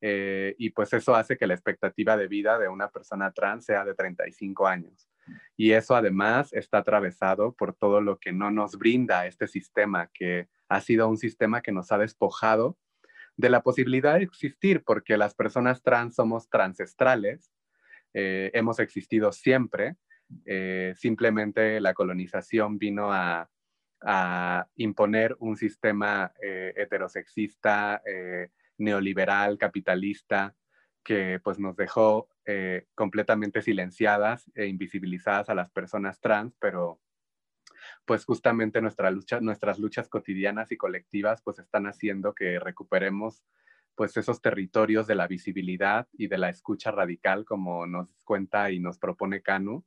Eh, 0.00 0.56
y 0.58 0.70
pues 0.70 0.92
eso 0.92 1.14
hace 1.14 1.36
que 1.36 1.46
la 1.46 1.54
expectativa 1.54 2.16
de 2.16 2.26
vida 2.26 2.58
de 2.58 2.68
una 2.68 2.90
persona 2.90 3.30
trans 3.32 3.66
sea 3.66 3.84
de 3.84 3.94
35 3.94 4.66
años. 4.66 5.08
Y 5.56 5.72
eso 5.72 5.94
además 5.94 6.52
está 6.52 6.78
atravesado 6.78 7.54
por 7.54 7.74
todo 7.74 8.00
lo 8.00 8.18
que 8.18 8.32
no 8.32 8.50
nos 8.50 8.76
brinda 8.76 9.26
este 9.26 9.46
sistema, 9.46 10.10
que 10.12 10.48
ha 10.68 10.80
sido 10.80 11.08
un 11.08 11.18
sistema 11.18 11.62
que 11.62 11.70
nos 11.70 11.92
ha 11.92 11.98
despojado 11.98 12.76
de 13.36 13.48
la 13.48 13.62
posibilidad 13.62 14.14
de 14.14 14.24
existir, 14.24 14.82
porque 14.84 15.16
las 15.16 15.34
personas 15.34 15.82
trans 15.82 16.16
somos 16.16 16.48
transestrales, 16.48 17.52
eh, 18.12 18.50
hemos 18.54 18.78
existido 18.78 19.32
siempre, 19.32 19.96
eh, 20.44 20.94
simplemente 20.96 21.80
la 21.80 21.94
colonización 21.94 22.78
vino 22.78 23.12
a, 23.12 23.48
imponer 24.74 25.36
un 25.38 25.56
sistema 25.56 26.32
heterosexista, 26.40 28.02
neoliberal, 28.76 29.58
capitalista, 29.58 30.56
que 31.02 31.40
pues 31.42 31.58
nos 31.58 31.76
dejó 31.76 32.28
eh, 32.44 32.86
completamente 32.94 33.62
silenciadas 33.62 34.50
e 34.54 34.66
invisibilizadas 34.66 35.48
a 35.48 35.54
las 35.54 35.70
personas 35.70 36.20
trans, 36.20 36.54
pero 36.58 37.00
pues 38.04 38.24
justamente 38.24 38.80
nuestra 38.80 39.10
lucha, 39.10 39.40
nuestras 39.40 39.78
luchas 39.78 40.08
cotidianas 40.08 40.70
y 40.70 40.76
colectivas 40.76 41.42
pues 41.42 41.58
están 41.58 41.86
haciendo 41.86 42.34
que 42.34 42.58
recuperemos 42.60 43.44
pues 43.94 44.16
esos 44.16 44.40
territorios 44.40 45.06
de 45.06 45.16
la 45.16 45.26
visibilidad 45.26 46.08
y 46.12 46.28
de 46.28 46.38
la 46.38 46.48
escucha 46.48 46.90
radical 46.90 47.44
como 47.44 47.86
nos 47.86 48.14
cuenta 48.24 48.70
y 48.70 48.78
nos 48.78 48.98
propone 48.98 49.42
Canu, 49.42 49.84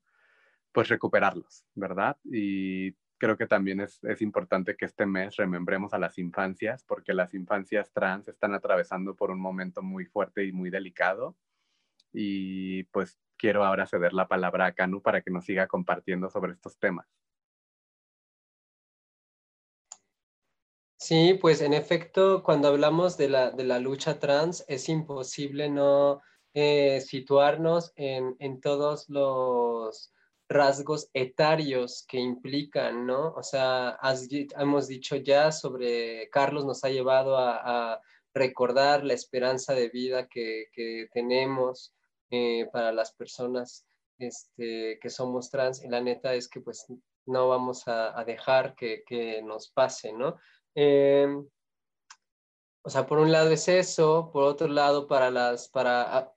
pues 0.76 0.90
recuperarlos, 0.90 1.64
¿verdad? 1.74 2.18
Y 2.26 2.92
creo 3.18 3.38
que 3.38 3.48
también 3.48 3.80
es, 3.80 4.02
importante 4.22 4.76
que 4.76 4.84
este 4.84 5.06
mes 5.06 5.38
remembremos 5.38 5.94
a 5.94 5.98
las 5.98 6.18
infancias, 6.18 6.84
porque 6.84 7.14
las 7.14 7.34
infancias 7.34 7.94
trans 7.94 8.28
están 8.28 8.54
atravesando 8.54 9.16
por 9.16 9.32
un 9.32 9.40
momento 9.40 9.82
muy 9.82 10.04
fuerte 10.04 10.44
y 10.44 10.52
muy 10.52 10.70
delicado. 10.70 11.38
Y 12.12 12.84
pues 12.92 13.18
quiero 13.38 13.64
ahora 13.64 13.88
ceder 13.88 14.12
la 14.12 14.28
palabra 14.28 14.66
a 14.66 14.74
Canu 14.74 15.02
para 15.02 15.22
que 15.22 15.32
nos 15.32 15.46
siga 15.46 15.66
compartiendo 15.66 16.30
sobre 16.30 16.52
estos 16.52 16.78
temas. 16.78 17.08
Sí, 20.98 21.40
pues 21.40 21.62
en 21.62 21.74
efecto, 21.74 22.44
cuando 22.44 22.68
hablamos 22.68 23.16
de 23.16 23.30
la, 23.30 23.80
lucha 23.80 24.20
trans, 24.20 24.66
es 24.68 24.90
imposible 24.90 25.70
no 25.70 26.22
eh, 26.54 27.00
situarnos 27.00 27.94
en 27.96 28.60
todos 28.60 29.08
los 29.08 30.12
rasgos 30.48 31.10
etarios 31.14 32.06
que 32.08 32.20
implican, 32.20 33.06
¿no? 33.06 33.34
O 33.34 33.44
sea, 33.44 33.98
hemos 34.58 34.88
dicho 34.88 35.16
ya 35.16 35.52
sobre, 35.52 36.30
Carlos 36.30 36.66
nos 36.66 36.84
ha 36.84 36.90
llevado 36.90 37.38
a, 37.38 38.02
recordar 38.38 39.06
la 39.06 39.14
esperanza 39.14 39.74
de 39.74 39.88
vida 39.88 40.28
que, 40.28 40.68
tenemos 41.14 41.94
eh, 42.30 42.68
para 42.74 42.92
las 42.92 43.14
personas 43.14 43.86
este, 44.20 45.00
que 45.02 45.10
somos 45.10 45.50
trans 45.50 45.82
y 45.82 45.88
la 45.88 46.02
neta 46.02 46.34
es 46.34 46.50
que 46.50 46.60
pues 46.60 46.86
no 47.26 47.48
vamos 47.48 47.84
a, 47.88 48.22
dejar 48.26 48.76
que, 48.76 49.42
nos 49.42 49.70
pase, 49.70 50.12
¿no? 50.12 50.36
Em, 50.76 51.48
o 52.84 52.90
sea, 52.90 53.06
por 53.08 53.20
un 53.20 53.32
lado 53.32 53.52
es 53.52 53.70
eso, 53.70 54.30
por 54.34 54.44
otro 54.44 54.68
lado 54.68 55.08
para 55.08 55.32
las, 55.32 55.70
para 55.70 56.30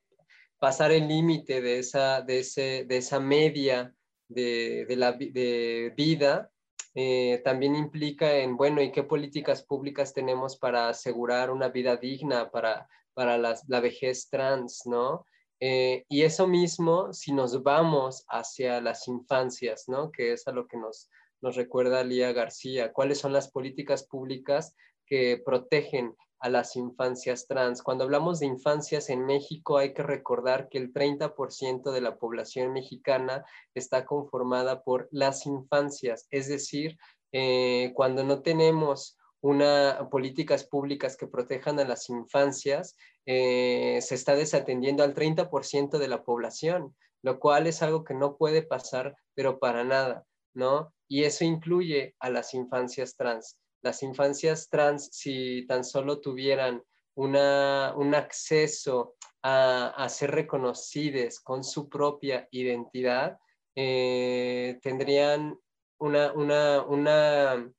pasar 0.61 0.93
el 0.93 1.09
límite 1.09 1.61
de 1.61 1.81
esa, 1.81 2.23
de, 2.23 2.41
ese, 2.41 2.85
de 2.87 2.97
esa 2.99 3.19
media 3.19 3.93
de, 4.29 4.87
la, 4.97 5.13
de 5.13 5.93
vida, 5.97 6.51
eh, 6.95 7.41
también 7.45 7.75
implica 7.75 8.37
en, 8.37 8.57
bueno, 8.57 8.83
¿y 8.83 8.93
qué 8.93 9.03
políticas 9.03 9.63
públicas 9.63 10.15
tenemos 10.15 10.57
para 10.57 10.89
asegurar 10.89 11.51
una 11.51 11.69
vida 11.69 11.97
digna 11.97 12.51
para, 12.51 12.89
para 13.15 13.39
la 13.39 13.81
vejez 13.81 14.29
trans, 14.31 14.83
¿no? 14.87 15.25
Eh, 15.61 16.05
y 16.09 16.23
eso 16.23 16.47
mismo, 16.47 17.13
si 17.13 17.33
nos 17.33 17.63
vamos 17.63 18.25
hacia 18.29 18.81
las 18.81 19.09
infancias, 19.09 19.89
¿no? 19.89 20.11
Que 20.13 20.33
es 20.33 20.47
a 20.47 20.53
lo 20.53 20.69
que 20.69 20.77
nos, 20.77 21.11
nos 21.41 21.57
recuerda 21.57 22.05
Lía 22.05 22.33
García, 22.33 22.93
¿cuáles 22.93 23.19
son 23.19 23.33
las 23.33 23.51
políticas 23.51 24.07
públicas 24.07 24.77
que 25.05 25.43
protegen 25.45 26.15
a 26.41 26.49
las 26.49 26.77
infancias 26.77 27.47
trans. 27.47 27.83
Cuando 27.83 28.05
hablamos 28.05 28.41
de 28.41 28.47
infancias 28.47 29.11
en 29.11 29.27
México, 29.27 29.79
hay 29.79 29.93
que 29.93 30.03
recordar 30.03 30.69
que 30.69 30.79
el 30.79 30.93
30% 30.93 31.91
de 31.91 32.01
la 32.01 32.17
población 32.19 32.73
mexicana 32.73 33.45
está 33.75 34.05
conformada 34.05 34.83
por 34.83 35.09
las 35.11 35.47
infancias, 35.47 36.27
es 36.31 36.49
decir, 36.49 36.97
eh, 37.33 37.93
cuando 37.95 38.25
no 38.25 38.43
tenemos 38.43 39.19
una, 39.41 40.09
políticas 40.11 40.65
públicas 40.65 41.17
que 41.17 41.27
protejan 41.27 41.79
a 41.79 41.85
las 41.85 42.09
infancias, 42.09 42.97
eh, 43.27 43.99
se 44.03 44.15
está 44.15 44.35
desatendiendo 44.35 45.03
al 45.03 45.15
30% 45.15 45.99
de 45.99 46.09
la 46.09 46.25
población, 46.25 46.97
lo 47.23 47.39
cual 47.39 47.67
es 47.67 47.83
algo 47.83 48.05
que 48.05 48.15
no 48.15 48.37
puede 48.37 48.63
pasar, 48.63 49.17
pero 49.35 49.59
para 49.59 49.85
nada, 49.85 50.25
¿no? 50.55 50.93
Y 51.09 51.25
eso 51.25 51.45
incluye 51.45 52.15
a 52.21 52.31
las 52.31 52.55
infancias 52.55 53.17
trans 53.17 53.59
las 53.83 54.03
infancias 54.03 54.69
trans, 54.69 55.09
si 55.13 55.67
tan 55.67 55.85
solo 55.85 56.21
tuvieran 56.21 56.83
una, 57.15 57.95
un 57.97 58.15
acceso 58.15 59.17
a, 59.43 60.07
ser 60.09 60.33
reconocidas 60.33 61.41
con 61.41 61.65
su 61.65 61.89
propia 61.89 62.49
identidad, 62.51 63.39
eh, 63.75 64.79
tendrían 64.83 65.59
una, 65.99 66.33
una, 66.33 66.85
una, 66.85 67.73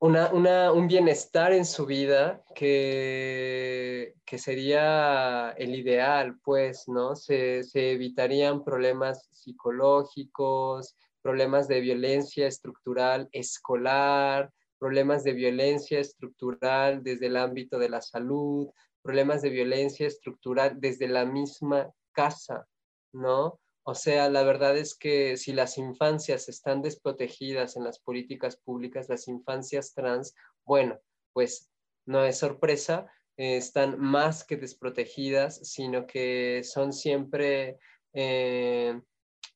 una, 0.00 0.72
un 0.72 0.88
bienestar 0.88 1.52
en 1.52 1.64
su 1.64 1.86
vida 1.86 2.42
que, 2.54 4.14
que 4.24 4.38
sería 4.38 5.50
el 5.56 5.74
ideal, 5.74 6.38
pues, 6.42 6.88
¿no? 6.88 7.16
Se, 7.16 7.62
se 7.64 7.92
evitarían 7.92 8.64
problemas 8.64 9.28
psicológicos, 9.30 10.96
problemas 11.22 11.68
de 11.68 11.80
violencia 11.80 12.46
estructural 12.46 13.28
escolar, 13.32 14.52
problemas 14.78 15.22
de 15.24 15.32
violencia 15.32 16.00
estructural 16.00 17.02
desde 17.02 17.26
el 17.26 17.36
ámbito 17.36 17.78
de 17.78 17.88
la 17.88 18.02
salud, 18.02 18.68
problemas 19.02 19.42
de 19.42 19.50
violencia 19.50 20.06
estructural 20.06 20.80
desde 20.80 21.08
la 21.08 21.24
misma 21.24 21.90
casa, 22.12 22.66
¿no? 23.12 23.60
O 23.84 23.94
sea, 23.94 24.30
la 24.30 24.44
verdad 24.44 24.76
es 24.76 24.94
que 24.94 25.36
si 25.36 25.52
las 25.52 25.76
infancias 25.76 26.48
están 26.48 26.82
desprotegidas 26.82 27.76
en 27.76 27.84
las 27.84 27.98
políticas 27.98 28.56
públicas, 28.56 29.08
las 29.08 29.26
infancias 29.26 29.92
trans, 29.94 30.34
bueno, 30.64 31.00
pues 31.32 31.70
no 32.06 32.24
es 32.24 32.38
sorpresa, 32.38 33.10
están 33.36 33.98
más 33.98 34.44
que 34.44 34.56
desprotegidas, 34.56 35.60
sino 35.68 36.06
que 36.06 36.62
son 36.64 36.92
siempre 36.92 37.78
eh, 38.12 39.00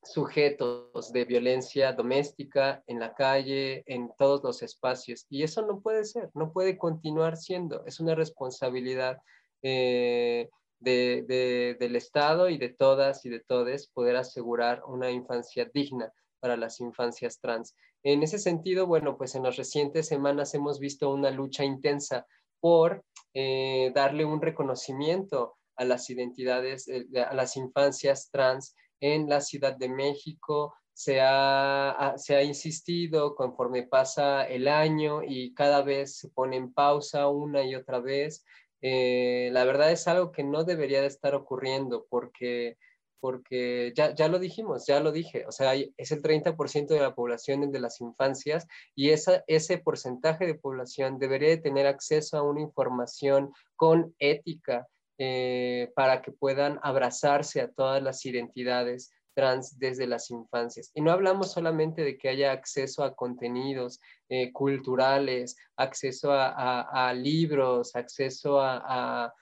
sujetos 0.03 1.11
de 1.11 1.25
violencia 1.25 1.93
doméstica 1.93 2.83
en 2.87 2.99
la 2.99 3.13
calle, 3.13 3.83
en 3.85 4.09
todos 4.17 4.43
los 4.43 4.61
espacios. 4.61 5.25
Y 5.29 5.43
eso 5.43 5.65
no 5.65 5.81
puede 5.81 6.05
ser, 6.05 6.29
no 6.33 6.51
puede 6.51 6.77
continuar 6.77 7.37
siendo. 7.37 7.85
Es 7.85 7.99
una 7.99 8.15
responsabilidad 8.15 9.17
eh, 9.61 10.49
del 10.79 11.95
Estado 11.95 12.49
y 12.49 12.57
de 12.57 12.69
todas 12.69 13.25
y 13.25 13.29
de 13.29 13.39
todes 13.39 13.87
poder 13.87 14.15
asegurar 14.15 14.83
una 14.85 15.09
infancia 15.11 15.69
digna 15.73 16.11
para 16.39 16.55
las 16.55 16.79
infancias 16.79 17.39
trans. 17.39 17.75
En 18.03 18.23
ese 18.23 18.37
sentido, 18.37 18.85
bueno, 18.85 19.17
pues 19.17 19.35
en 19.35 19.43
las 19.43 19.57
recientes 19.57 20.07
semanas 20.07 20.53
hemos 20.53 20.79
visto 20.79 21.11
una 21.11 21.31
lucha 21.31 21.65
intensa 21.65 22.27
por 22.59 23.03
eh, 23.33 23.91
darle 23.93 24.23
un 24.23 24.41
reconocimiento 24.41 25.57
a 25.75 25.85
las 25.85 26.09
identidades, 26.09 26.87
eh, 26.87 27.05
a 27.19 27.33
las 27.33 27.57
infancias 27.57 28.29
trans 28.31 28.75
en 28.99 29.29
la 29.29 29.41
Ciudad 29.41 29.75
de 29.75 29.89
México. 29.89 30.73
Se 30.93 31.19
ha, 31.21 32.13
se 32.17 32.35
ha 32.35 32.43
insistido 32.43 33.35
conforme 33.35 33.83
pasa 33.83 34.45
el 34.45 34.67
año 34.67 35.21
y 35.23 35.53
cada 35.53 35.83
vez 35.83 36.17
se 36.17 36.29
pone 36.29 36.57
en 36.57 36.73
pausa 36.73 37.27
una 37.27 37.63
y 37.63 37.75
otra 37.75 37.99
vez. 37.99 38.43
Eh, 38.81 39.49
la 39.53 39.63
verdad 39.65 39.91
es 39.91 40.07
algo 40.07 40.31
que 40.31 40.43
no 40.43 40.63
debería 40.63 41.01
de 41.01 41.07
estar 41.07 41.33
ocurriendo 41.35 42.05
porque, 42.09 42.77
porque 43.19 43.91
ya, 43.95 44.13
ya 44.13 44.27
lo 44.27 44.39
dijimos, 44.39 44.85
ya 44.85 44.99
lo 44.99 45.11
dije, 45.11 45.45
o 45.47 45.51
sea, 45.51 45.73
es 45.73 46.11
el 46.11 46.21
30% 46.21 46.87
de 46.87 46.99
la 46.99 47.15
población 47.15 47.71
de 47.71 47.79
las 47.79 48.01
infancias 48.01 48.67
y 48.95 49.09
esa, 49.09 49.43
ese 49.47 49.79
porcentaje 49.79 50.45
de 50.45 50.55
población 50.55 51.17
debería 51.17 51.49
de 51.49 51.57
tener 51.57 51.87
acceso 51.87 52.37
a 52.37 52.43
una 52.43 52.61
información 52.61 53.51
con 53.75 54.15
ética, 54.19 54.87
eh, 55.19 55.91
para 55.95 56.21
que 56.21 56.31
puedan 56.31 56.79
abrazarse 56.83 57.61
a 57.61 57.71
todas 57.71 58.03
las 58.03 58.25
identidades 58.25 59.11
trans 59.37 59.77
desde 59.77 60.07
las 60.07 60.31
infancias. 60.31 60.91
Y 60.95 61.01
no 61.01 61.11
hablamos 61.11 61.51
solamente 61.51 62.03
de 62.03 62.17
que 62.17 62.29
haya 62.29 62.51
acceso 62.51 63.03
a 63.03 63.15
contenidos 63.15 63.99
eh, 64.29 64.51
culturales, 64.51 65.55
acceso 65.75 66.31
a, 66.31 67.13
libros, 67.15 67.95
acceso 67.95 68.59
a, 68.59 69.33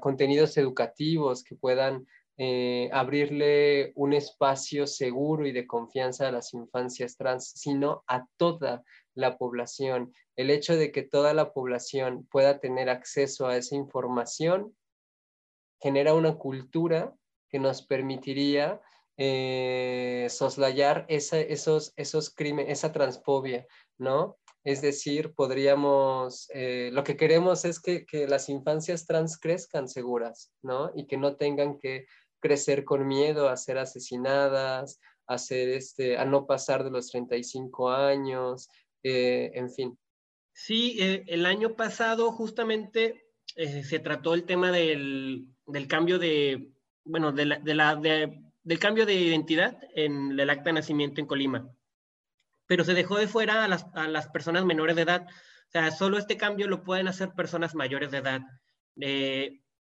contenidos 0.00 0.56
educativos 0.58 1.42
que 1.42 1.54
puedan 1.54 2.06
eh, 2.38 2.88
abrirle 2.92 3.92
un 3.94 4.14
espacio 4.14 4.86
seguro 4.86 5.46
y 5.46 5.52
de 5.52 5.66
confianza 5.66 6.28
a 6.28 6.32
las 6.32 6.54
infancias 6.54 7.16
trans, 7.16 7.52
sino 7.54 8.04
a 8.06 8.26
toda 8.36 8.82
la 9.14 9.36
población. 9.36 10.12
El 10.36 10.50
hecho 10.50 10.76
de 10.76 10.92
que 10.92 11.02
toda 11.02 11.34
la 11.34 11.52
población 11.52 12.26
pueda 12.30 12.58
tener 12.58 12.88
acceso 12.88 13.46
a 13.46 13.56
esa 13.56 13.76
información 13.76 14.74
genera 15.80 16.14
una 16.14 16.38
cultura 16.38 17.14
que 17.50 17.58
nos 17.58 17.82
permitiría 17.82 18.80
eh, 19.18 20.26
soslayar 20.30 21.04
esos, 21.08 21.92
esos 21.96 22.34
crímenes, 22.34 22.78
esa 22.78 22.92
transfobia, 22.92 23.66
¿no? 23.98 24.38
Es 24.64 24.80
decir, 24.80 25.34
podríamos, 25.34 26.48
eh, 26.54 26.90
lo 26.92 27.04
que 27.04 27.16
queremos 27.16 27.64
es 27.64 27.80
que, 27.80 28.06
que, 28.06 28.26
las 28.26 28.48
infancias 28.48 29.06
trans 29.06 29.38
crezcan 29.38 29.88
seguras, 29.88 30.52
¿no? 30.62 30.92
Y 30.94 31.06
que 31.06 31.18
no 31.18 31.36
tengan 31.36 31.78
que 31.78 32.06
crecer 32.42 32.84
con 32.84 33.06
miedo 33.06 33.48
a 33.48 33.56
ser 33.56 33.78
asesinadas, 33.78 35.00
a, 35.26 35.36
este, 35.36 36.18
a 36.18 36.24
no 36.26 36.46
pasar 36.46 36.84
de 36.84 36.90
los 36.90 37.10
35 37.10 37.90
años, 37.90 38.68
eh, 39.02 39.52
en 39.54 39.70
fin. 39.70 39.98
Sí, 40.52 40.98
eh, 41.00 41.24
el 41.28 41.46
año 41.46 41.76
pasado 41.76 42.32
justamente 42.32 43.24
eh, 43.56 43.84
se 43.84 44.00
trató 44.00 44.34
el 44.34 44.44
tema 44.44 44.70
del, 44.70 45.46
del 45.66 45.86
cambio 45.86 46.18
de, 46.18 46.72
bueno, 47.04 47.32
de 47.32 47.46
la, 47.46 47.96
del 47.96 48.78
cambio 48.78 49.06
de 49.06 49.14
identidad 49.14 49.78
en 49.94 50.38
el 50.38 50.50
acta 50.50 50.64
de 50.64 50.74
nacimiento 50.74 51.20
en 51.20 51.26
Colima, 51.26 51.70
pero 52.66 52.84
se 52.84 52.94
dejó 52.94 53.16
de 53.16 53.28
fuera 53.28 53.64
a 53.64 53.68
las, 53.68 53.86
a 53.94 54.08
las 54.08 54.28
personas 54.28 54.64
menores 54.64 54.96
de 54.96 55.02
edad. 55.02 55.26
O 55.28 55.70
sea, 55.70 55.90
solo 55.90 56.18
este 56.18 56.36
cambio 56.36 56.68
lo 56.68 56.82
pueden 56.82 57.08
hacer 57.08 57.32
personas 57.32 57.74
mayores 57.74 58.10
de 58.10 58.18
edad. 58.18 58.42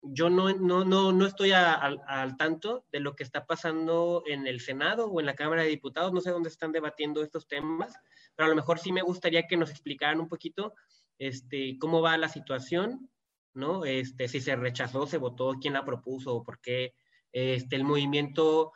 Yo 0.03 0.31
no, 0.31 0.53
no, 0.55 0.85
no, 0.85 1.13
no 1.13 1.27
estoy 1.27 1.53
al 1.53 2.37
tanto 2.39 2.87
de 2.91 3.01
lo 3.01 3.15
que 3.15 3.23
está 3.23 3.47
pasando 3.47 4.23
en 4.27 4.47
el 4.47 4.61
Senado 4.61 5.07
o 5.07 5.21
en 5.21 5.27
la 5.27 5.35
Cámara 5.35 5.63
de 5.63 5.69
Diputados, 5.69 6.13
no 6.13 6.21
sé 6.21 6.31
dónde 6.31 6.49
están 6.49 6.73
debatiendo 6.73 7.23
estos 7.23 7.47
temas, 7.47 7.95
pero 8.35 8.47
a 8.47 8.51
lo 8.51 8.57
mejor 8.57 8.79
sí 8.79 8.93
me 8.93 9.03
gustaría 9.03 9.47
que 9.47 9.57
nos 9.57 9.71
explicaran 9.71 10.21
un 10.21 10.29
poquito 10.29 10.75
este, 11.19 11.77
cómo 11.79 12.01
va 12.01 12.17
la 12.17 12.29
situación, 12.29 13.11
¿no? 13.53 13.85
Este, 13.85 14.29
si 14.29 14.41
se 14.41 14.57
rechazó, 14.57 15.07
se 15.07 15.19
votó, 15.19 15.57
quién 15.61 15.75
la 15.75 15.85
propuso, 15.85 16.43
por 16.43 16.61
qué 16.61 16.95
este, 17.33 17.77
el 17.77 17.85
movimiento, 17.85 18.73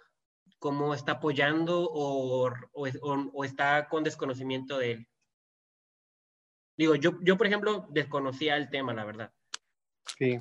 cómo 0.58 0.94
está 0.94 1.12
apoyando 1.12 1.88
o, 1.90 2.50
o, 2.72 3.44
está 3.44 3.88
con 3.88 4.04
desconocimiento 4.04 4.78
de 4.78 4.92
él. 4.92 5.08
Digo, 6.76 6.96
yo, 6.96 7.12
yo, 7.22 7.38
por 7.38 7.46
ejemplo, 7.46 7.86
desconocía 7.90 8.56
el 8.56 8.68
tema, 8.68 8.92
la 8.92 9.04
verdad. 9.04 9.32
Sí, 10.18 10.38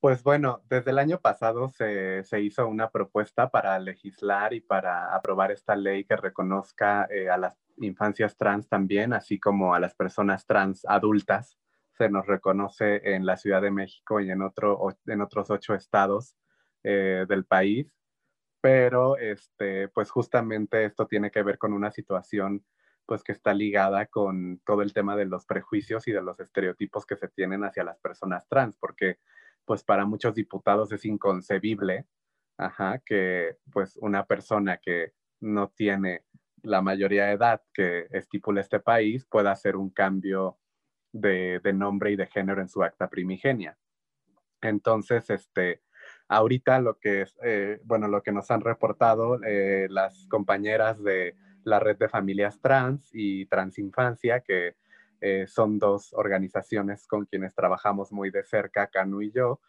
pues 0.00 0.22
bueno, 0.22 0.62
desde 0.70 0.92
el 0.92 0.98
año 0.98 1.20
pasado 1.20 1.68
se, 1.68 2.24
hizo 2.40 2.66
una 2.66 2.90
propuesta 2.90 3.50
para 3.50 3.78
legislar 3.78 4.54
y 4.54 4.60
para 4.60 5.14
aprobar 5.14 5.52
esta 5.52 5.76
ley 5.76 6.04
que 6.04 6.16
reconozca 6.16 7.06
eh, 7.10 7.28
a 7.28 7.36
las 7.36 7.58
infancias 7.76 8.36
trans 8.36 8.66
también, 8.66 9.12
así 9.12 9.38
como 9.38 9.74
a 9.74 9.80
las 9.80 9.94
personas 9.94 10.46
trans 10.46 10.86
adultas. 10.86 11.58
Se 11.98 12.08
nos 12.08 12.26
reconoce 12.26 13.14
en 13.14 13.26
la 13.26 13.36
Ciudad 13.36 13.60
de 13.60 13.70
México 13.70 14.20
y 14.20 14.30
en, 14.30 14.40
otro, 14.40 14.88
en 15.06 15.20
otros 15.20 15.50
ocho 15.50 15.74
estados 15.74 16.34
eh, 16.82 17.26
del 17.28 17.44
país, 17.44 17.92
pero 18.62 19.18
este, 19.18 19.88
pues 19.88 20.10
justamente 20.10 20.86
esto 20.86 21.06
tiene 21.06 21.30
que 21.30 21.42
ver 21.42 21.58
con 21.58 21.74
una 21.74 21.90
situación 21.90 22.64
pues 23.04 23.22
que 23.22 23.32
está 23.32 23.52
ligada 23.52 24.06
con 24.06 24.60
todo 24.64 24.80
el 24.80 24.94
tema 24.94 25.16
de 25.16 25.26
los 25.26 25.44
prejuicios 25.44 26.08
y 26.08 26.12
de 26.12 26.22
los 26.22 26.40
estereotipos 26.40 27.04
que 27.04 27.16
se 27.16 27.28
tienen 27.28 27.64
hacia 27.64 27.84
las 27.84 27.98
personas 27.98 28.48
trans, 28.48 28.76
porque 28.78 29.18
pues 29.64 29.84
para 29.84 30.04
muchos 30.04 30.34
diputados 30.34 30.92
es 30.92 31.04
inconcebible 31.04 32.06
Ajá, 32.60 32.98
que 32.98 33.56
pues 33.72 33.96
una 34.02 34.26
persona 34.26 34.76
que 34.76 35.14
no 35.40 35.70
tiene 35.70 36.24
la 36.62 36.82
mayoría 36.82 37.24
de 37.24 37.32
edad 37.32 37.62
que 37.72 38.06
estipula 38.10 38.60
este 38.60 38.80
país 38.80 39.24
pueda 39.24 39.50
hacer 39.50 39.76
un 39.76 39.88
cambio 39.88 40.58
de, 41.10 41.58
nombre 41.72 42.10
y 42.10 42.16
de 42.16 42.26
género 42.26 42.60
en 42.60 42.68
su 42.68 42.82
acta 42.82 43.08
primigenia. 43.08 43.78
Entonces, 44.60 45.30
este, 45.30 45.80
ahorita 46.28 46.80
lo 46.80 46.98
que 46.98 47.22
es, 47.22 47.34
eh, 47.42 47.80
bueno, 47.84 48.08
lo 48.08 48.22
que 48.22 48.32
nos 48.32 48.50
han 48.50 48.60
reportado 48.60 49.42
eh, 49.42 49.86
las 49.88 50.26
compañeras 50.28 51.02
de 51.02 51.36
la 51.64 51.80
red 51.80 51.96
de 51.96 52.10
familias 52.10 52.60
trans 52.60 53.08
y 53.14 53.46
transinfancia, 53.46 54.40
que 54.40 54.76
eh, 55.20 55.46
son 55.46 55.78
dos 55.78 56.12
organizaciones 56.12 57.06
con 57.06 57.26
quienes 57.26 57.54
trabajamos 57.54 58.12
muy 58.12 58.30
de 58.30 58.42
cerca, 58.44 58.88
Canu 58.88 59.22
y 59.22 59.32
yo, 59.32 59.60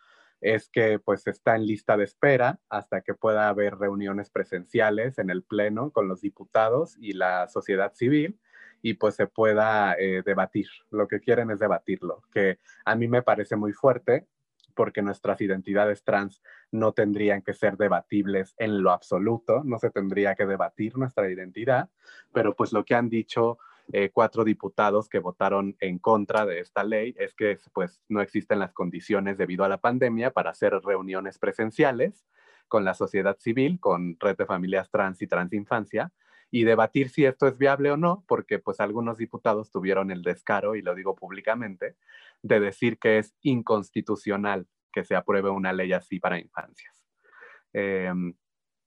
es 0.41 0.69
que 0.69 0.99
pues 0.99 1.27
está 1.27 1.55
en 1.55 1.67
lista 1.67 1.95
de 1.97 2.03
espera 2.03 2.59
hasta 2.69 3.01
que 3.01 3.13
pueda 3.13 3.47
haber 3.47 3.77
reuniones 3.77 4.31
presenciales 4.31 5.19
en 5.19 5.29
el 5.29 5.43
Pleno 5.43 5.91
con 5.91 6.07
los 6.07 6.21
diputados 6.21 6.97
y 6.99 7.13
la 7.13 7.47
sociedad 7.47 7.93
civil 7.93 8.39
y 8.81 8.95
pues 8.95 9.15
se 9.15 9.27
pueda 9.27 9.93
eh, 9.93 10.23
debatir. 10.25 10.67
Lo 10.89 11.07
que 11.07 11.19
quieren 11.19 11.51
es 11.51 11.59
debatirlo, 11.59 12.23
que 12.33 12.59
a 12.85 12.95
mí 12.95 13.07
me 13.07 13.21
parece 13.21 13.55
muy 13.55 13.73
fuerte 13.73 14.27
porque 14.73 15.01
nuestras 15.01 15.41
identidades 15.41 16.03
trans 16.03 16.41
no 16.71 16.93
tendrían 16.93 17.41
que 17.41 17.53
ser 17.53 17.77
debatibles 17.77 18.55
en 18.57 18.81
lo 18.81 18.91
absoluto, 18.91 19.63
no 19.63 19.77
se 19.77 19.91
tendría 19.91 20.33
que 20.33 20.45
debatir 20.45 20.97
nuestra 20.97 21.29
identidad, 21.29 21.89
pero 22.33 22.55
pues 22.55 22.71
lo 22.71 22.85
que 22.85 22.95
han 22.95 23.09
dicho 23.09 23.59
eh, 23.93 24.09
cuatro 24.13 24.43
diputados 24.43 25.09
que 25.09 25.19
votaron 25.19 25.75
en 25.79 25.99
contra 25.99 26.45
de 26.45 26.59
esta 26.59 26.83
ley 26.83 27.13
es 27.17 27.33
que 27.33 27.57
pues 27.73 28.01
no 28.07 28.21
existen 28.21 28.59
las 28.59 28.73
condiciones 28.73 29.37
debido 29.37 29.65
a 29.65 29.69
la 29.69 29.79
pandemia 29.79 30.31
para 30.31 30.51
hacer 30.51 30.73
reuniones 30.83 31.37
presenciales 31.37 32.25
con 32.67 32.85
la 32.85 32.93
sociedad 32.93 33.37
civil, 33.37 33.79
con 33.81 34.15
Red 34.17 34.37
de 34.37 34.45
Familias 34.45 34.89
Trans 34.89 35.21
y 35.21 35.27
Transinfancia, 35.27 36.13
y 36.51 36.63
debatir 36.63 37.09
si 37.09 37.25
esto 37.25 37.47
es 37.47 37.57
viable 37.57 37.91
o 37.91 37.97
no, 37.97 38.23
porque 38.27 38.59
pues 38.59 38.79
algunos 38.79 39.17
diputados 39.17 39.71
tuvieron 39.71 40.09
el 40.09 40.21
descaro, 40.21 40.75
y 40.75 40.81
lo 40.81 40.95
digo 40.95 41.13
públicamente, 41.13 41.97
de 42.41 42.59
decir 42.61 42.97
que 42.97 43.17
es 43.17 43.35
inconstitucional 43.41 44.67
que 44.93 45.03
se 45.03 45.15
apruebe 45.15 45.49
una 45.49 45.73
ley 45.73 45.91
así 45.91 46.19
para 46.19 46.39
infancias. 46.39 47.05
Em, 47.73 48.33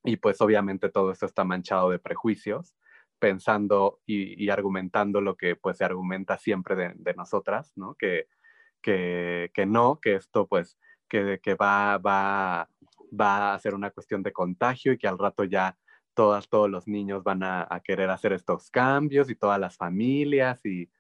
y 0.03 0.17
pues 0.17 0.41
obviamente 0.41 0.89
todo 0.91 1.11
esto 1.11 1.27
está 1.27 1.45
manchado 1.45 1.91
de 1.91 1.99
prejuicios 1.99 2.75
pensando 3.19 4.01
y, 4.07 4.49
argumentando 4.51 5.21
lo 5.21 5.37
que 5.37 5.57
pues 5.57 5.79
se 5.79 5.85
argumenta 5.85 6.39
siempre 6.39 6.77
de, 6.77 7.15
nosotras, 7.15 7.73
¿no? 7.77 7.95
Que, 7.95 8.29
que, 8.83 9.51
que, 9.55 9.67
no, 9.67 10.01
que 10.01 10.17
esto 10.17 10.47
pues 10.47 10.79
que, 11.09 11.41
que 11.43 11.55
va, 11.55 11.99
va, 11.99 12.69
va 13.19 13.55
a 13.55 13.59
ser 13.59 13.75
una 13.75 13.91
cuestión 13.91 14.23
de 14.23 14.33
contagio 14.33 14.93
y 14.93 14.99
que 14.99 15.09
al 15.09 15.19
rato 15.19 15.45
ya 15.45 15.79
todas, 16.15 16.49
todos 16.49 16.71
los 16.71 16.87
niños 16.87 17.25
van 17.25 17.43
a, 17.43 17.67
a, 17.69 17.81
querer 17.81 18.11
hacer 18.11 18.33
estos 18.33 18.71
cambios 18.71 19.31
y 19.31 19.35
todas 19.37 19.59
las 19.59 19.77
familias 19.77 20.65
y 20.65 20.91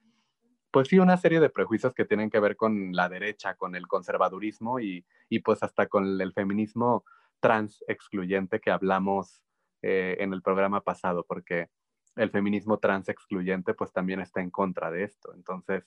pues 0.75 0.89
sí, 0.89 0.99
una 0.99 1.17
serie 1.17 1.39
de 1.39 1.51
prejuicios 1.51 1.95
que 1.95 2.05
tienen 2.05 2.31
que 2.31 2.41
ver 2.41 2.57
con 2.57 2.91
la 2.97 3.09
derecha, 3.09 3.55
con 3.55 3.77
el 3.77 3.87
conservadurismo 3.87 4.81
y, 4.81 5.07
y 5.29 5.39
pues 5.39 5.63
hasta 5.63 5.87
con 5.87 6.21
el 6.21 6.33
feminismo 6.33 7.05
trans 7.39 7.85
excluyente 7.87 8.59
que 8.61 8.73
hablamos 8.73 9.45
eh, 9.83 10.17
en 10.19 10.33
el 10.33 10.43
programa 10.43 10.81
pasado, 10.81 11.25
porque 11.29 11.69
el 12.17 12.31
feminismo 12.31 12.79
trans 12.79 13.09
excluyente 13.09 13.75
pues 13.75 13.93
también 13.93 14.21
está 14.21 14.41
en 14.41 14.51
contra 14.51 14.91
de 14.91 15.05
esto. 15.05 15.35
Entonces, 15.35 15.85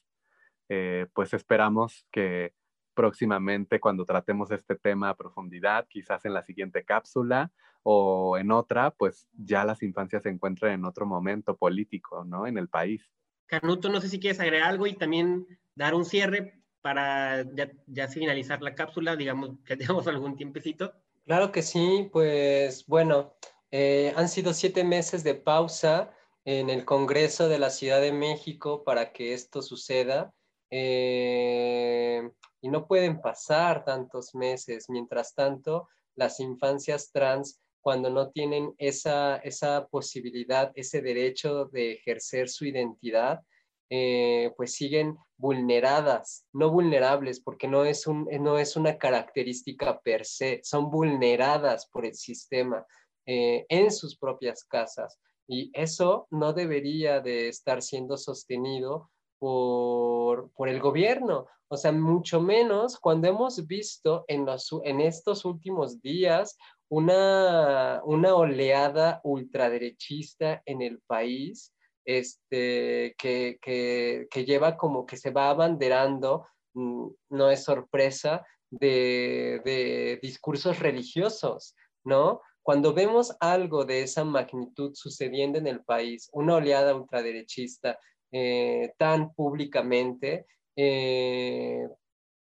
eh, 0.69 1.07
pues 1.13 1.33
esperamos 1.33 2.05
que 2.11 2.53
próximamente 2.93 3.79
cuando 3.79 4.05
tratemos 4.05 4.51
este 4.51 4.75
tema 4.75 5.09
a 5.09 5.15
profundidad, 5.15 5.87
quizás 5.87 6.25
en 6.25 6.33
la 6.33 6.43
siguiente 6.43 6.83
cápsula 6.83 7.51
o 7.83 8.37
en 8.37 8.51
otra, 8.51 8.91
pues 8.91 9.29
ya 9.33 9.63
las 9.63 9.83
infancias 9.83 10.23
se 10.23 10.29
encuentren 10.29 10.73
en 10.73 10.85
otro 10.85 11.05
momento 11.05 11.55
político, 11.55 12.25
¿no? 12.25 12.47
En 12.47 12.57
el 12.57 12.67
país. 12.67 13.09
Canuto, 13.45 13.87
no 13.89 14.01
sé 14.01 14.09
si 14.09 14.19
quieres 14.19 14.39
agregar 14.39 14.69
algo 14.69 14.87
y 14.87 14.93
también 14.93 15.47
dar 15.75 15.93
un 15.93 16.03
cierre 16.03 16.59
para 16.81 17.45
ya, 17.87 18.07
finalizar 18.07 18.61
la 18.61 18.75
cápsula, 18.75 19.15
digamos 19.15 19.51
que 19.63 19.77
tenemos 19.77 20.07
algún 20.07 20.35
tiempecito. 20.35 20.93
Claro 21.25 21.51
que 21.51 21.61
sí, 21.61 22.09
pues 22.11 22.85
bueno, 22.87 23.35
eh, 23.71 24.11
han 24.15 24.27
sido 24.27 24.53
siete 24.53 24.83
meses 24.83 25.23
de 25.23 25.35
pausa 25.35 26.11
en 26.47 26.69
el 26.69 26.85
Congreso 26.85 27.49
de 27.49 27.59
la 27.59 27.69
Ciudad 27.69 27.99
de 27.99 28.13
México 28.13 28.85
para 28.85 29.11
que 29.11 29.33
esto 29.33 29.61
suceda. 29.61 30.33
Eh, 30.71 32.21
y 32.61 32.69
no 32.69 32.87
pueden 32.87 33.19
pasar 33.19 33.83
tantos 33.83 34.33
meses. 34.33 34.85
Mientras 34.87 35.35
tanto, 35.35 35.89
las 36.15 36.39
infancias 36.39 37.11
trans, 37.11 37.59
cuando 37.81 38.09
no 38.09 38.31
tienen 38.31 38.73
esa, 38.77 39.35
esa 39.37 39.87
posibilidad, 39.87 40.71
ese 40.75 41.01
derecho 41.01 41.65
de 41.65 41.91
ejercer 41.95 42.47
su 42.47 42.63
identidad, 42.63 43.41
eh, 43.89 44.53
pues 44.55 44.73
siguen 44.73 45.17
vulneradas, 45.35 46.45
no 46.53 46.71
vulnerables, 46.71 47.41
porque 47.41 47.67
no 47.67 47.83
es, 47.83 48.07
un, 48.07 48.25
no 48.39 48.57
es 48.57 48.77
una 48.77 48.97
característica 48.97 49.99
per 49.99 50.25
se, 50.25 50.61
son 50.63 50.89
vulneradas 50.89 51.87
por 51.87 52.05
el 52.05 52.15
sistema 52.15 52.85
eh, 53.25 53.65
en 53.67 53.91
sus 53.91 54.17
propias 54.17 54.63
casas. 54.63 55.19
Y 55.47 55.71
eso 55.73 56.27
no 56.29 56.53
debería 56.53 57.21
de 57.21 57.47
estar 57.47 57.81
siendo 57.81 58.17
sostenido 58.17 59.09
por, 59.39 60.51
el 60.67 60.79
gobierno. 60.79 61.47
O 61.69 61.77
sea, 61.77 61.91
mucho 61.91 62.41
menos 62.41 62.99
cuando 62.99 63.27
hemos 63.27 63.65
visto 63.67 64.25
en, 64.27 64.45
los, 64.45 64.69
en 64.83 65.01
estos 65.01 65.45
últimos 65.45 66.01
días 66.01 66.57
una, 66.89 68.01
una 68.05 68.35
oleada 68.35 69.19
ultraderechista 69.23 70.61
en 70.65 70.81
el 70.81 71.01
país, 71.05 71.73
este, 72.05 73.15
que, 73.17 73.57
que, 73.61 74.45
lleva 74.45 74.77
como 74.77 75.05
que 75.05 75.17
se 75.17 75.31
va 75.31 75.49
abanderando, 75.49 76.47
mm, 76.73 77.07
no 77.31 77.49
es 77.51 77.63
sorpresa, 77.65 78.45
de, 78.69 79.61
de 79.63 80.19
discursos 80.21 80.79
religiosos, 80.79 81.75
¿no? 82.03 82.41
Cuando 82.67 82.93
vemos 82.93 83.33
algo 83.39 83.85
de 83.85 84.01
esa 84.01 84.25
magnitud 84.25 84.93
sucediendo 84.93 85.57
en 85.57 85.67
el 85.67 85.85
país, 85.85 86.29
una 86.33 86.55
oleada 86.55 86.93
ultraderechista 86.93 87.97
eh, 88.29 88.91
tan 88.97 89.33
públicamente, 89.33 90.47
eh, 90.75 91.87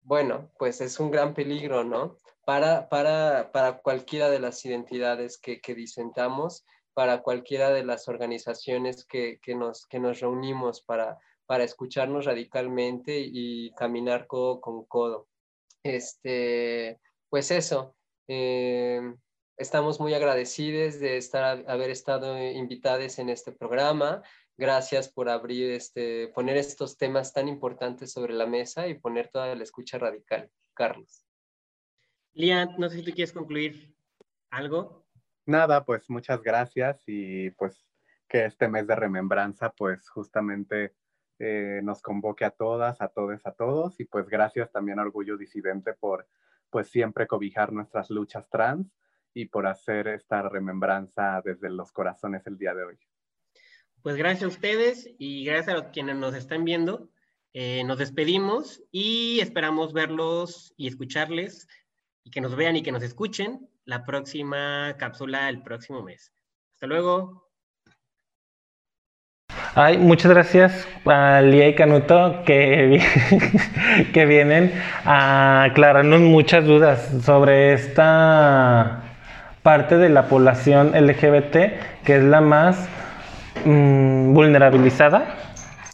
bueno, 0.00 0.50
pues 0.58 0.80
es 0.80 0.98
un 0.98 1.10
gran 1.10 1.34
peligro, 1.34 1.84
¿no? 1.84 2.16
Para, 2.46 2.88
para, 2.88 3.52
para 3.52 3.82
cualquiera 3.82 4.30
de 4.30 4.40
las 4.40 4.64
identidades 4.64 5.36
que, 5.36 5.60
que 5.60 5.74
disentamos, 5.74 6.64
para 6.94 7.20
cualquiera 7.20 7.68
de 7.68 7.84
las 7.84 8.08
organizaciones 8.08 9.04
que, 9.04 9.38
que, 9.42 9.54
nos, 9.54 9.84
que 9.84 10.00
nos 10.00 10.20
reunimos 10.20 10.80
para, 10.80 11.18
para 11.44 11.64
escucharnos 11.64 12.24
radicalmente 12.24 13.20
y 13.20 13.72
caminar 13.72 14.26
codo 14.26 14.62
con 14.62 14.86
codo. 14.86 15.28
Este, 15.82 16.98
pues 17.28 17.50
eso. 17.50 17.94
Eh, 18.26 19.02
Estamos 19.58 19.98
muy 19.98 20.14
agradecidos 20.14 21.00
de 21.00 21.16
estar, 21.16 21.64
haber 21.66 21.90
estado 21.90 22.40
invitados 22.40 23.18
en 23.18 23.28
este 23.28 23.50
programa. 23.50 24.22
Gracias 24.56 25.08
por 25.08 25.28
abrir 25.28 25.72
este, 25.72 26.28
poner 26.28 26.56
estos 26.56 26.96
temas 26.96 27.32
tan 27.32 27.48
importantes 27.48 28.12
sobre 28.12 28.34
la 28.34 28.46
mesa 28.46 28.86
y 28.86 28.94
poner 28.94 29.28
toda 29.28 29.52
la 29.56 29.64
escucha 29.64 29.98
radical. 29.98 30.48
Carlos. 30.74 31.26
Lian, 32.34 32.76
no 32.78 32.88
sé 32.88 32.98
si 32.98 33.02
tú 33.02 33.10
quieres 33.10 33.32
concluir 33.32 33.92
algo. 34.50 35.04
Nada, 35.44 35.84
pues 35.84 36.08
muchas 36.08 36.40
gracias 36.40 37.02
y 37.08 37.50
pues 37.50 37.84
que 38.28 38.44
este 38.44 38.68
mes 38.68 38.86
de 38.86 38.94
remembranza 38.94 39.72
pues 39.72 40.08
justamente 40.08 40.94
eh, 41.40 41.80
nos 41.82 42.00
convoque 42.00 42.44
a 42.44 42.50
todas, 42.50 43.00
a 43.00 43.08
todos, 43.08 43.44
a 43.44 43.50
todos 43.50 43.98
y 43.98 44.04
pues 44.04 44.28
gracias 44.28 44.70
también 44.70 45.00
a 45.00 45.02
Orgullo 45.02 45.36
Disidente 45.36 45.94
por 45.94 46.28
pues 46.70 46.88
siempre 46.90 47.26
cobijar 47.26 47.72
nuestras 47.72 48.08
luchas 48.10 48.48
trans 48.48 48.94
y 49.38 49.46
por 49.46 49.68
hacer 49.68 50.08
esta 50.08 50.42
remembranza 50.42 51.40
desde 51.44 51.70
los 51.70 51.92
corazones 51.92 52.44
el 52.48 52.58
día 52.58 52.74
de 52.74 52.82
hoy. 52.82 52.98
Pues 54.02 54.16
gracias 54.16 54.42
a 54.42 54.48
ustedes 54.48 55.08
y 55.16 55.44
gracias 55.44 55.80
a 55.80 55.90
quienes 55.92 56.16
nos 56.16 56.34
están 56.34 56.64
viendo. 56.64 57.08
Eh, 57.52 57.84
nos 57.84 57.98
despedimos 57.98 58.82
y 58.90 59.38
esperamos 59.38 59.92
verlos 59.92 60.74
y 60.76 60.88
escucharles 60.88 61.68
y 62.24 62.32
que 62.32 62.40
nos 62.40 62.56
vean 62.56 62.74
y 62.74 62.82
que 62.82 62.90
nos 62.90 63.04
escuchen 63.04 63.68
la 63.84 64.04
próxima 64.04 64.96
cápsula 64.98 65.48
el 65.48 65.62
próximo 65.62 66.02
mes. 66.02 66.32
Hasta 66.74 66.88
luego. 66.88 67.48
Ay, 69.76 69.98
muchas 69.98 70.32
gracias 70.32 70.88
a 71.04 71.40
Lía 71.42 71.68
y 71.68 71.76
Canuto 71.76 72.42
que, 72.44 73.00
que 74.12 74.26
vienen 74.26 74.72
a 75.04 75.62
aclararnos 75.62 76.22
muchas 76.22 76.64
dudas 76.64 77.22
sobre 77.22 77.74
esta 77.74 79.07
parte 79.68 79.98
de 79.98 80.08
la 80.08 80.28
población 80.28 80.92
LGBT 80.94 81.56
que 82.02 82.16
es 82.16 82.22
la 82.22 82.40
más 82.40 82.88
mm, 83.66 84.32
vulnerabilizada. 84.32 85.36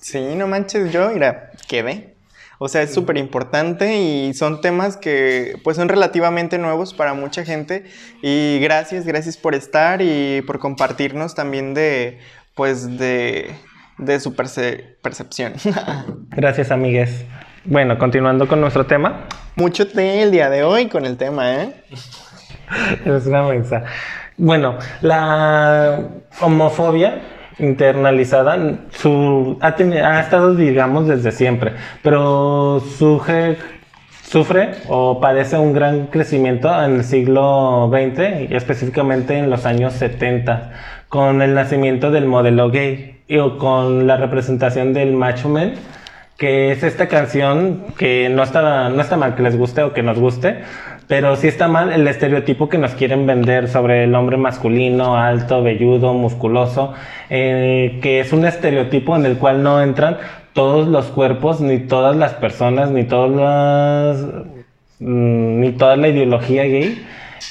Sí, 0.00 0.36
no 0.36 0.46
manches, 0.46 0.92
yo, 0.92 1.10
mira, 1.10 1.50
quedé. 1.66 2.14
O 2.60 2.68
sea, 2.68 2.82
es 2.82 2.94
súper 2.94 3.16
importante 3.16 3.96
y 3.96 4.32
son 4.32 4.60
temas 4.60 4.96
que 4.96 5.56
pues 5.64 5.76
son 5.76 5.88
relativamente 5.88 6.56
nuevos 6.56 6.94
para 6.94 7.14
mucha 7.14 7.44
gente. 7.44 7.82
Y 8.22 8.60
gracias, 8.60 9.06
gracias 9.06 9.36
por 9.36 9.56
estar 9.56 10.00
y 10.02 10.42
por 10.42 10.60
compartirnos 10.60 11.34
también 11.34 11.74
de 11.74 12.20
pues 12.54 12.96
de, 12.96 13.50
de 13.98 14.20
su 14.20 14.36
percepción. 14.36 15.54
gracias, 16.30 16.70
amigues. 16.70 17.24
Bueno, 17.64 17.98
continuando 17.98 18.46
con 18.46 18.60
nuestro 18.60 18.86
tema. 18.86 19.26
Mucho 19.56 19.88
té 19.88 20.22
el 20.22 20.30
día 20.30 20.48
de 20.48 20.62
hoy 20.62 20.86
con 20.86 21.06
el 21.06 21.16
tema, 21.16 21.56
¿eh? 21.56 21.74
es 23.04 23.26
una 23.26 23.42
mensa. 23.44 23.84
Bueno, 24.36 24.78
la 25.00 26.00
homofobia 26.40 27.20
internalizada 27.58 28.58
su, 28.90 29.58
ha, 29.60 29.68
ha, 29.68 30.20
estado, 30.20 30.54
digamos, 30.54 31.06
desde 31.06 31.30
siempre, 31.30 31.72
pero 32.02 32.80
sufre 32.80 33.56
o 34.88 35.20
padece 35.20 35.56
un 35.56 35.72
gran 35.72 36.06
crecimiento 36.06 36.68
en 36.82 36.96
el 36.96 37.04
siglo 37.04 37.88
XX 37.92 38.50
y 38.50 38.54
específicamente 38.56 39.38
en 39.38 39.50
los 39.50 39.64
años 39.64 39.92
70 39.92 40.72
con 41.08 41.40
el 41.42 41.54
nacimiento 41.54 42.10
del 42.10 42.26
modelo 42.26 42.70
gay 42.70 43.20
y, 43.28 43.38
con 43.58 44.08
la 44.08 44.16
representación 44.16 44.92
del 44.92 45.12
macho 45.12 45.48
man 45.48 45.74
que 46.36 46.72
es 46.72 46.82
esta 46.82 47.06
canción 47.06 47.84
que 47.96 48.28
no 48.28 48.42
está, 48.42 48.88
no 48.88 49.00
está 49.00 49.16
mal 49.16 49.36
que 49.36 49.42
les 49.42 49.56
guste 49.56 49.82
o 49.82 49.92
que 49.92 50.02
nos 50.02 50.18
guste, 50.18 50.62
pero 51.06 51.36
sí 51.36 51.48
está 51.48 51.68
mal 51.68 51.92
el 51.92 52.06
estereotipo 52.08 52.68
que 52.68 52.78
nos 52.78 52.92
quieren 52.92 53.26
vender 53.26 53.68
sobre 53.68 54.04
el 54.04 54.14
hombre 54.14 54.36
masculino, 54.36 55.16
alto, 55.16 55.62
velludo, 55.62 56.14
musculoso, 56.14 56.94
eh, 57.30 57.98
que 58.02 58.20
es 58.20 58.32
un 58.32 58.44
estereotipo 58.44 59.16
en 59.16 59.26
el 59.26 59.36
cual 59.36 59.62
no 59.62 59.82
entran 59.82 60.16
todos 60.54 60.88
los 60.88 61.06
cuerpos, 61.06 61.60
ni 61.60 61.78
todas 61.78 62.16
las 62.16 62.34
personas, 62.34 62.90
ni 62.90 63.04
todas 63.04 63.30
las, 63.30 64.26
mm, 65.00 65.60
ni 65.60 65.72
toda 65.72 65.96
la 65.96 66.08
ideología 66.08 66.64
gay, 66.64 67.04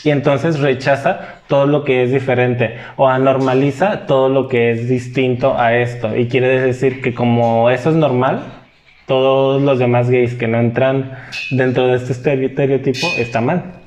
y 0.04 0.10
entonces 0.10 0.60
rechaza 0.60 1.20
todo 1.48 1.68
lo 1.68 1.84
que 1.84 2.04
es 2.04 2.12
diferente 2.12 2.78
o 2.96 3.08
anormaliza 3.08 4.08
todo 4.08 4.30
lo 4.30 4.48
que 4.48 4.72
es 4.72 4.90
distinto 4.90 5.58
a 5.58 5.76
esto. 5.76 6.16
Y 6.16 6.28
quiere 6.28 6.62
decir 6.62 7.02
que 7.02 7.14
como 7.14 7.70
eso 7.70 7.90
es 7.90 7.96
normal, 7.96 8.63
todos 9.08 9.62
los 9.62 9.80
demás 9.80 10.10
gays 10.10 10.34
que 10.36 10.48
no 10.48 10.60
entran 10.60 11.18
dentro 11.52 11.88
de 11.88 11.98
este 11.98 12.14
estereotipo 12.14 13.08
está 13.18 13.42
mal. 13.42 13.84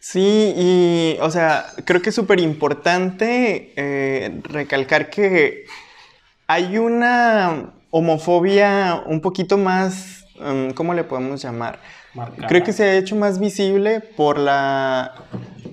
Sí, 0.00 0.54
y 0.56 1.16
o 1.20 1.30
sea, 1.30 1.66
creo 1.84 2.02
que 2.02 2.10
es 2.10 2.14
súper 2.14 2.38
importante 2.40 3.72
eh, 3.76 4.40
recalcar 4.44 5.08
que 5.08 5.64
hay 6.46 6.76
una 6.76 7.72
homofobia 7.90 9.02
un 9.06 9.20
poquito 9.20 9.56
más, 9.56 10.26
um, 10.38 10.72
¿cómo 10.72 10.92
le 10.92 11.04
podemos 11.04 11.42
llamar? 11.42 11.78
Creo 12.48 12.62
que 12.62 12.72
se 12.72 12.84
ha 12.84 12.96
hecho 12.96 13.16
más 13.16 13.40
visible 13.40 14.00
por 14.00 14.38
la, 14.38 15.14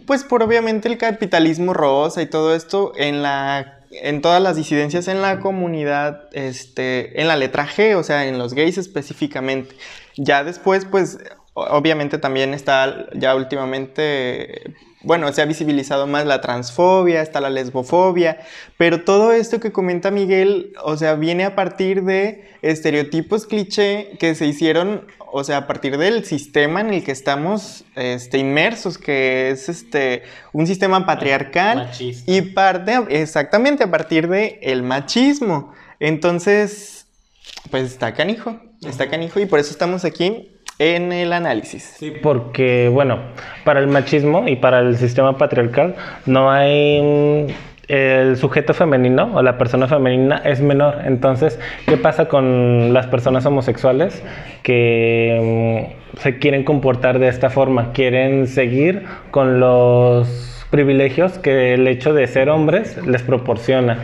pues 0.08 0.24
por 0.24 0.42
obviamente 0.44 0.88
el 0.88 0.98
capitalismo 0.98 1.74
rosa 1.74 2.22
y 2.22 2.26
todo 2.26 2.56
esto 2.56 2.94
en 2.96 3.22
la 3.22 3.81
en 3.92 4.22
todas 4.22 4.42
las 4.42 4.56
disidencias 4.56 5.08
en 5.08 5.22
la 5.22 5.40
comunidad, 5.40 6.30
este, 6.34 7.20
en 7.20 7.28
la 7.28 7.36
letra 7.36 7.68
G, 7.68 7.96
o 7.96 8.04
sea, 8.04 8.26
en 8.26 8.38
los 8.38 8.54
gays 8.54 8.78
específicamente. 8.78 9.76
Ya 10.18 10.44
después, 10.44 10.86
pues, 10.86 11.20
obviamente 11.54 12.18
también 12.18 12.54
está 12.54 13.08
ya 13.14 13.36
últimamente, 13.36 14.74
bueno, 15.04 15.32
se 15.34 15.42
ha 15.42 15.46
visibilizado 15.46 16.08
más 16.08 16.26
la 16.26 16.42
transfobia, 16.42 17.22
está 17.22 17.42
la 17.42 17.50
lesbofobia, 17.50 18.40
pero 18.78 19.04
todo 19.04 19.32
esto 19.32 19.60
que 19.60 19.72
comenta 19.72 20.12
Miguel, 20.12 20.74
o 20.84 20.98
sea, 20.98 21.16
viene 21.16 21.46
a 21.46 21.56
partir 21.56 22.04
de 22.04 22.50
estereotipos 22.62 23.48
cliché 23.48 24.12
que 24.20 24.36
se 24.36 24.46
hicieron 24.46 25.06
o 25.34 25.44
sea, 25.44 25.58
a 25.58 25.68
partir 25.68 25.98
del 25.98 26.26
sistema 26.26 26.82
en 26.82 26.94
el 26.94 27.04
que 27.04 27.12
estamos 27.12 27.86
este, 27.96 28.38
inmersos, 28.38 28.98
que 28.98 29.50
es 29.52 29.70
este, 29.70 30.24
un 30.52 30.68
sistema 30.68 31.06
patriarcal 31.06 31.90
y 32.00 32.42
parte, 32.42 33.00
exactamente, 33.10 33.86
a 33.86 33.92
partir 33.92 34.28
del 34.28 34.58
el 34.62 34.84
machismo. 34.84 35.74
Entonces, 36.00 37.08
pues 37.70 37.84
está 37.84 38.14
canijo, 38.14 38.60
está 38.86 39.10
canijo 39.10 39.40
y 39.40 39.46
por 39.46 39.60
eso 39.60 39.72
estamos 39.72 40.04
aquí 40.04 40.51
en 40.82 41.14
el 41.14 41.32
análisis. 41.32 41.84
Sí, 42.00 42.12
porque, 42.12 42.90
bueno, 42.92 43.20
para 43.64 43.80
el 43.80 43.88
machismo 43.88 44.48
y 44.48 44.56
para 44.56 44.80
el 44.80 44.98
sistema 44.98 45.38
patriarcal 45.38 45.96
no 46.26 46.50
hay 46.50 47.54
el 47.88 48.36
sujeto 48.38 48.74
femenino 48.74 49.30
o 49.36 49.44
la 49.44 49.60
persona 49.60 49.88
femenina 49.88 50.42
es 50.44 50.60
menor. 50.60 51.02
Entonces, 51.06 51.60
¿qué 51.86 51.98
pasa 51.98 52.28
con 52.28 52.94
las 52.94 53.06
personas 53.06 53.46
homosexuales 53.46 54.24
que 54.64 55.94
mm, 56.16 56.18
se 56.20 56.40
quieren 56.40 56.64
comportar 56.64 57.20
de 57.20 57.28
esta 57.28 57.52
forma? 57.52 57.92
Quieren 57.94 58.48
seguir 58.48 59.04
con 59.30 59.60
los 59.60 60.66
privilegios 60.72 61.38
que 61.38 61.76
el 61.76 61.88
hecho 61.88 62.14
de 62.14 62.26
ser 62.26 62.50
hombres 62.50 62.98
les 63.06 63.22
proporciona 63.22 64.00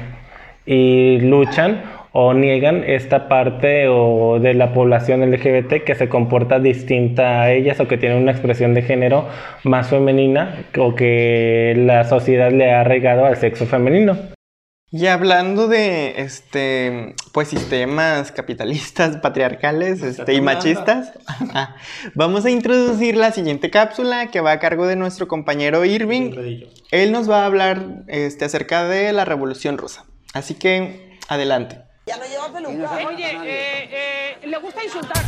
y 0.68 1.22
luchan 1.22 1.82
o 2.12 2.34
niegan 2.34 2.84
esta 2.86 3.28
parte 3.28 3.88
o 3.88 4.39
de 4.39 4.54
la 4.54 4.74
población 4.74 5.22
LGBT 5.30 5.84
que 5.84 5.96
se 5.96 6.10
comporta 6.10 6.60
distinta 6.60 7.41
a 7.41 7.52
ellas 7.52 7.80
o 7.80 7.88
que 7.88 7.98
tiene 7.98 8.17
una 8.17 8.32
expresión 8.32 8.74
de 8.74 8.82
género 8.82 9.28
más 9.63 9.89
femenina 9.89 10.65
o 10.78 10.96
que 10.96 11.74
la 11.78 12.04
sociedad 12.04 12.52
le 12.52 12.72
ha 12.72 12.82
arraigado 12.82 13.26
al 13.26 13.36
sexo 13.36 13.65
femenino. 13.65 14.17
Y 14.89 15.08
hablando 15.08 15.67
de 15.67 16.22
este 16.22 17.13
pues 17.34 17.50
sistemas 17.50 18.32
capitalistas, 18.32 19.17
patriarcales 19.22 20.02
este, 20.02 20.34
y 20.34 20.39
machistas, 20.39 21.12
vamos 22.15 22.46
a 22.46 22.50
introducir 22.50 23.17
la 23.17 23.32
siguiente 23.32 23.70
cápsula 23.70 24.28
que 24.28 24.39
va 24.39 24.54
a 24.54 24.60
cargo 24.60 24.88
de 24.88 24.96
nuestro 24.96 25.28
compañero 25.28 25.84
Irving. 25.84 26.63
Él 26.91 27.12
nos 27.12 27.30
va 27.30 27.43
a 27.43 27.46
hablar 27.48 28.06
este, 28.08 28.46
acerca 28.46 28.88
de 28.88 29.12
la 29.12 29.26
Revolución 29.26 29.78
Rusa. 29.78 30.06
Así 30.34 30.54
que 30.54 31.17
adelante. 31.28 31.87
Ya 32.08 32.15
no 32.15 32.24
lleva 32.24 32.54
peluca. 32.54 33.06
Oye, 33.06 33.32
eh, 33.32 33.89
eh, 33.91 34.48
le 34.48 34.58
gusta 34.60 34.82
insultar. 34.82 35.26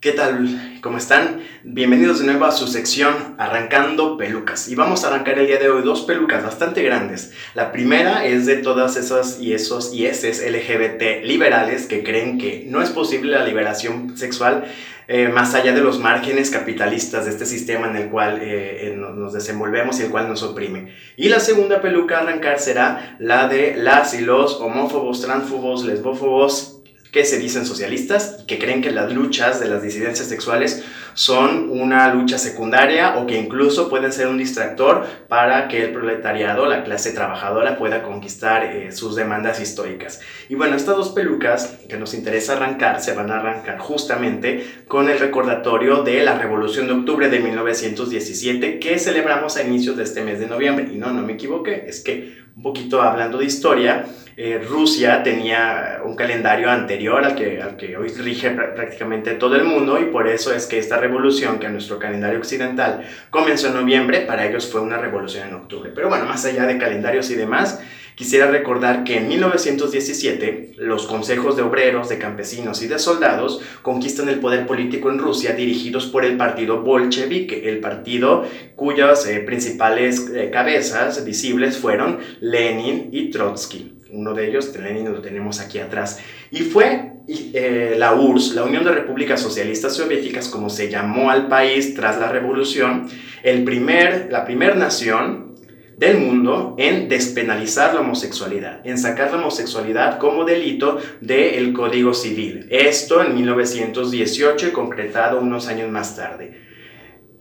¿Qué 0.00 0.12
tal? 0.12 0.80
¿Cómo 0.82 0.96
están? 0.96 1.42
Bienvenidos 1.62 2.18
de 2.18 2.24
nuevo 2.24 2.46
a 2.46 2.52
su 2.52 2.66
sección 2.66 3.36
Arrancando 3.38 4.16
Pelucas. 4.16 4.68
Y 4.68 4.74
vamos 4.74 5.04
a 5.04 5.08
arrancar 5.08 5.38
el 5.38 5.46
día 5.46 5.58
de 5.58 5.68
hoy 5.68 5.82
dos 5.82 6.02
pelucas 6.02 6.42
bastante 6.42 6.82
grandes. 6.82 7.32
La 7.54 7.70
primera 7.70 8.24
es 8.24 8.46
de 8.46 8.56
todas 8.56 8.96
esas 8.96 9.38
y 9.40 9.52
esos 9.52 9.94
y 9.94 10.06
eses 10.06 10.42
LGBT 10.44 11.22
liberales 11.22 11.86
que 11.86 12.02
creen 12.02 12.38
que 12.38 12.64
no 12.66 12.82
es 12.82 12.90
posible 12.90 13.30
la 13.30 13.44
liberación 13.44 14.16
sexual 14.16 14.64
eh, 15.12 15.26
más 15.26 15.56
allá 15.56 15.72
de 15.72 15.80
los 15.80 15.98
márgenes 15.98 16.50
capitalistas 16.50 17.24
de 17.24 17.32
este 17.32 17.44
sistema 17.44 17.88
en 17.88 17.96
el 17.96 18.10
cual 18.10 18.38
eh, 18.42 18.94
nos 18.96 19.32
desenvolvemos 19.32 19.98
y 19.98 20.04
el 20.04 20.10
cual 20.10 20.28
nos 20.28 20.44
oprime. 20.44 20.94
Y 21.16 21.30
la 21.30 21.40
segunda 21.40 21.80
peluca 21.80 22.18
a 22.18 22.20
arrancar 22.20 22.60
será 22.60 23.16
la 23.18 23.48
de 23.48 23.74
las 23.74 24.14
y 24.14 24.20
los 24.20 24.60
homófobos, 24.60 25.20
transfobos, 25.20 25.84
lesbófobos, 25.84 26.79
que 27.12 27.24
se 27.24 27.38
dicen 27.38 27.66
socialistas 27.66 28.38
y 28.42 28.46
que 28.46 28.58
creen 28.58 28.82
que 28.82 28.90
las 28.90 29.12
luchas 29.12 29.60
de 29.60 29.68
las 29.68 29.82
disidencias 29.82 30.28
sexuales 30.28 30.84
son 31.14 31.70
una 31.70 32.12
lucha 32.14 32.38
secundaria 32.38 33.18
o 33.18 33.26
que 33.26 33.38
incluso 33.38 33.88
pueden 33.88 34.12
ser 34.12 34.28
un 34.28 34.38
distractor 34.38 35.06
para 35.28 35.68
que 35.68 35.82
el 35.82 35.92
proletariado, 35.92 36.66
la 36.66 36.84
clase 36.84 37.12
trabajadora, 37.12 37.76
pueda 37.76 38.02
conquistar 38.02 38.64
eh, 38.64 38.92
sus 38.92 39.16
demandas 39.16 39.60
históricas. 39.60 40.20
Y 40.48 40.54
bueno, 40.54 40.76
estas 40.76 40.96
dos 40.96 41.10
pelucas 41.10 41.78
que 41.88 41.96
nos 41.96 42.14
interesa 42.14 42.54
arrancar 42.54 43.00
se 43.00 43.12
van 43.14 43.30
a 43.30 43.40
arrancar 43.40 43.78
justamente 43.78 44.64
con 44.86 45.08
el 45.08 45.18
recordatorio 45.18 46.02
de 46.02 46.22
la 46.22 46.38
Revolución 46.38 46.86
de 46.86 46.92
Octubre 46.92 47.28
de 47.28 47.40
1917 47.40 48.78
que 48.78 48.98
celebramos 48.98 49.56
a 49.56 49.62
inicios 49.62 49.96
de 49.96 50.04
este 50.04 50.22
mes 50.22 50.38
de 50.38 50.46
noviembre. 50.46 50.88
Y 50.92 50.98
no, 50.98 51.12
no 51.12 51.22
me 51.22 51.32
equivoqué, 51.34 51.86
es 51.88 52.00
que 52.00 52.40
un 52.56 52.62
poquito 52.62 53.02
hablando 53.02 53.38
de 53.38 53.44
historia, 53.46 54.06
eh, 54.42 54.58
Rusia 54.58 55.22
tenía 55.22 56.00
un 56.02 56.16
calendario 56.16 56.70
anterior 56.70 57.22
al 57.22 57.34
que, 57.34 57.60
al 57.60 57.76
que 57.76 57.98
hoy 57.98 58.08
rige 58.08 58.50
prácticamente 58.50 59.32
todo 59.32 59.54
el 59.54 59.64
mundo 59.64 60.00
y 60.00 60.06
por 60.06 60.26
eso 60.28 60.54
es 60.54 60.66
que 60.66 60.78
esta 60.78 60.96
revolución 60.96 61.58
que 61.58 61.66
a 61.66 61.70
nuestro 61.70 61.98
calendario 61.98 62.38
occidental 62.38 63.02
comenzó 63.28 63.66
en 63.66 63.74
noviembre, 63.74 64.22
para 64.22 64.46
ellos 64.46 64.66
fue 64.66 64.80
una 64.80 64.96
revolución 64.96 65.48
en 65.48 65.54
octubre. 65.56 65.92
Pero 65.94 66.08
bueno, 66.08 66.24
más 66.24 66.46
allá 66.46 66.64
de 66.64 66.78
calendarios 66.78 67.30
y 67.30 67.34
demás, 67.34 67.82
Quisiera 68.20 68.50
recordar 68.50 69.02
que 69.02 69.16
en 69.16 69.28
1917 69.28 70.72
los 70.76 71.06
consejos 71.06 71.56
de 71.56 71.62
obreros, 71.62 72.10
de 72.10 72.18
campesinos 72.18 72.82
y 72.82 72.86
de 72.86 72.98
soldados 72.98 73.62
conquistan 73.80 74.28
el 74.28 74.40
poder 74.40 74.66
político 74.66 75.10
en 75.10 75.18
Rusia 75.18 75.54
dirigidos 75.54 76.04
por 76.04 76.26
el 76.26 76.36
partido 76.36 76.82
bolchevique, 76.82 77.70
el 77.70 77.80
partido 77.80 78.44
cuyas 78.76 79.26
eh, 79.26 79.40
principales 79.40 80.28
eh, 80.34 80.50
cabezas 80.52 81.24
visibles 81.24 81.78
fueron 81.78 82.18
Lenin 82.42 83.08
y 83.10 83.30
Trotsky. 83.30 83.99
Uno 84.12 84.34
de 84.34 84.48
ellos, 84.48 84.74
Lenin, 84.76 85.12
lo 85.12 85.20
tenemos 85.20 85.60
aquí 85.60 85.78
atrás. 85.78 86.20
Y 86.50 86.60
fue 86.60 87.12
eh, 87.28 87.94
la 87.96 88.14
URSS, 88.14 88.54
la 88.54 88.64
Unión 88.64 88.84
de 88.84 88.92
Repúblicas 88.92 89.40
Socialistas 89.40 89.94
Soviéticas, 89.94 90.48
como 90.48 90.68
se 90.68 90.90
llamó 90.90 91.30
al 91.30 91.48
país 91.48 91.94
tras 91.94 92.18
la 92.18 92.30
revolución, 92.30 93.08
el 93.42 93.64
primer, 93.64 94.28
la 94.30 94.44
primera 94.44 94.74
nación 94.74 95.54
del 95.96 96.16
mundo 96.16 96.76
en 96.78 97.10
despenalizar 97.10 97.92
la 97.92 98.00
homosexualidad, 98.00 98.80
en 98.84 98.96
sacar 98.96 99.30
la 99.30 99.36
homosexualidad 99.36 100.18
como 100.18 100.44
delito 100.44 100.98
del 101.20 101.74
Código 101.74 102.14
Civil. 102.14 102.66
Esto 102.70 103.22
en 103.22 103.34
1918 103.34 104.68
y 104.68 104.70
concretado 104.70 105.38
unos 105.40 105.68
años 105.68 105.90
más 105.90 106.16
tarde. 106.16 106.58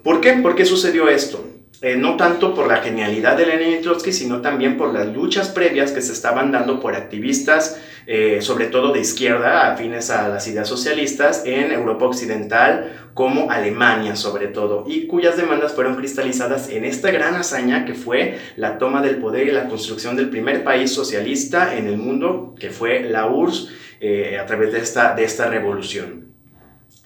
¿Por 0.03 0.19
qué? 0.19 0.33
¿Por 0.33 0.55
qué 0.55 0.65
sucedió 0.65 1.07
esto? 1.07 1.58
Eh, 1.81 1.95
no 1.95 2.17
tanto 2.17 2.53
por 2.53 2.67
la 2.67 2.77
genialidad 2.77 3.37
de 3.37 3.45
Lenin 3.45 3.81
Trotsky, 3.81 4.11
sino 4.11 4.41
también 4.41 4.75
por 4.75 4.93
las 4.93 5.07
luchas 5.07 5.47
previas 5.47 5.93
que 5.93 6.01
se 6.01 6.11
estaban 6.11 6.51
dando 6.51 6.81
por 6.81 6.93
activistas, 6.93 7.79
eh, 8.05 8.41
sobre 8.41 8.65
todo 8.65 8.91
de 8.91 8.99
izquierda, 8.99 9.71
afines 9.71 10.09
a 10.09 10.27
las 10.27 10.45
ideas 10.49 10.67
socialistas, 10.67 11.43
en 11.45 11.71
Europa 11.71 12.05
Occidental, 12.05 13.11
como 13.13 13.49
Alemania 13.49 14.17
sobre 14.17 14.47
todo, 14.47 14.83
y 14.87 15.07
cuyas 15.07 15.37
demandas 15.37 15.71
fueron 15.71 15.95
cristalizadas 15.95 16.69
en 16.69 16.83
esta 16.83 17.11
gran 17.11 17.35
hazaña 17.35 17.85
que 17.85 17.93
fue 17.93 18.37
la 18.57 18.77
toma 18.77 19.01
del 19.01 19.15
poder 19.15 19.47
y 19.47 19.51
la 19.51 19.69
construcción 19.69 20.17
del 20.17 20.29
primer 20.29 20.65
país 20.65 20.91
socialista 20.91 21.77
en 21.77 21.87
el 21.87 21.97
mundo, 21.97 22.55
que 22.59 22.71
fue 22.71 23.03
la 23.03 23.27
URSS, 23.27 23.69
eh, 24.01 24.37
a 24.37 24.45
través 24.45 24.73
de 24.73 24.79
esta, 24.79 25.15
de 25.15 25.23
esta 25.23 25.47
revolución. 25.49 26.28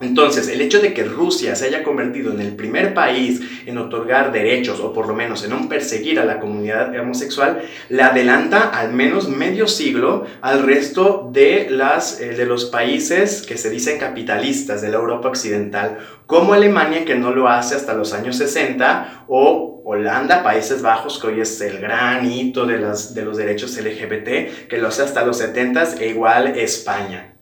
Entonces, 0.03 0.49
el 0.49 0.61
hecho 0.61 0.81
de 0.81 0.93
que 0.93 1.03
Rusia 1.03 1.55
se 1.55 1.65
haya 1.65 1.83
convertido 1.83 2.31
en 2.33 2.41
el 2.41 2.55
primer 2.55 2.93
país 2.93 3.41
en 3.65 3.77
otorgar 3.77 4.31
derechos, 4.31 4.79
o 4.79 4.91
por 4.91 5.07
lo 5.07 5.15
menos 5.15 5.43
en 5.43 5.51
no 5.51 5.69
perseguir 5.69 6.19
a 6.19 6.25
la 6.25 6.39
comunidad 6.39 6.93
homosexual, 6.99 7.61
le 7.89 8.03
adelanta 8.03 8.69
al 8.69 8.93
menos 8.93 9.29
medio 9.29 9.67
siglo 9.67 10.25
al 10.41 10.63
resto 10.63 11.29
de, 11.31 11.67
las, 11.69 12.19
eh, 12.19 12.29
de 12.35 12.45
los 12.45 12.65
países 12.65 13.43
que 13.43 13.57
se 13.57 13.69
dicen 13.69 13.97
capitalistas 13.97 14.81
de 14.81 14.89
la 14.89 14.97
Europa 14.97 15.29
Occidental, 15.29 15.99
como 16.27 16.53
Alemania, 16.53 17.05
que 17.05 17.15
no 17.15 17.31
lo 17.31 17.47
hace 17.47 17.75
hasta 17.75 17.93
los 17.93 18.13
años 18.13 18.37
60, 18.37 19.25
o 19.27 19.81
Holanda, 19.85 20.43
Países 20.43 20.81
Bajos, 20.81 21.19
que 21.19 21.27
hoy 21.27 21.41
es 21.41 21.59
el 21.61 21.79
gran 21.79 22.29
hito 22.29 22.65
de, 22.65 22.79
las, 22.79 23.13
de 23.13 23.23
los 23.23 23.37
derechos 23.37 23.77
LGBT, 23.77 24.67
que 24.67 24.77
lo 24.77 24.87
hace 24.87 25.03
hasta 25.03 25.25
los 25.25 25.37
70, 25.37 25.95
e 25.99 26.09
igual 26.09 26.47
España. 26.57 27.32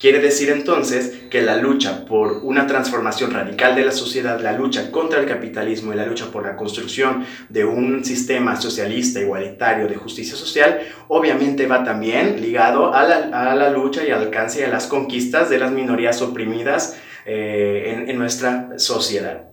Quiere 0.00 0.18
decir 0.20 0.48
entonces 0.48 1.12
que 1.28 1.42
la 1.42 1.56
lucha 1.56 2.06
por 2.06 2.40
una 2.42 2.66
transformación 2.66 3.32
radical 3.32 3.74
de 3.74 3.84
la 3.84 3.92
sociedad, 3.92 4.40
la 4.40 4.52
lucha 4.52 4.90
contra 4.90 5.20
el 5.20 5.26
capitalismo 5.26 5.92
y 5.92 5.96
la 5.96 6.06
lucha 6.06 6.30
por 6.30 6.42
la 6.42 6.56
construcción 6.56 7.26
de 7.50 7.66
un 7.66 8.02
sistema 8.02 8.58
socialista 8.58 9.20
igualitario 9.20 9.88
de 9.88 9.96
justicia 9.96 10.36
social, 10.36 10.80
obviamente 11.08 11.66
va 11.66 11.84
también 11.84 12.40
ligado 12.40 12.94
a 12.94 13.04
la, 13.04 13.68
lucha 13.68 14.02
y 14.02 14.10
al 14.10 14.22
alcance 14.22 14.60
y 14.60 14.62
a 14.62 14.68
las 14.68 14.86
conquistas 14.86 15.50
de 15.50 15.58
las 15.58 15.70
minorías 15.70 16.22
oprimidas 16.22 16.98
eh, 17.26 18.06
en 18.08 18.18
nuestra 18.18 18.78
sociedad. 18.78 19.49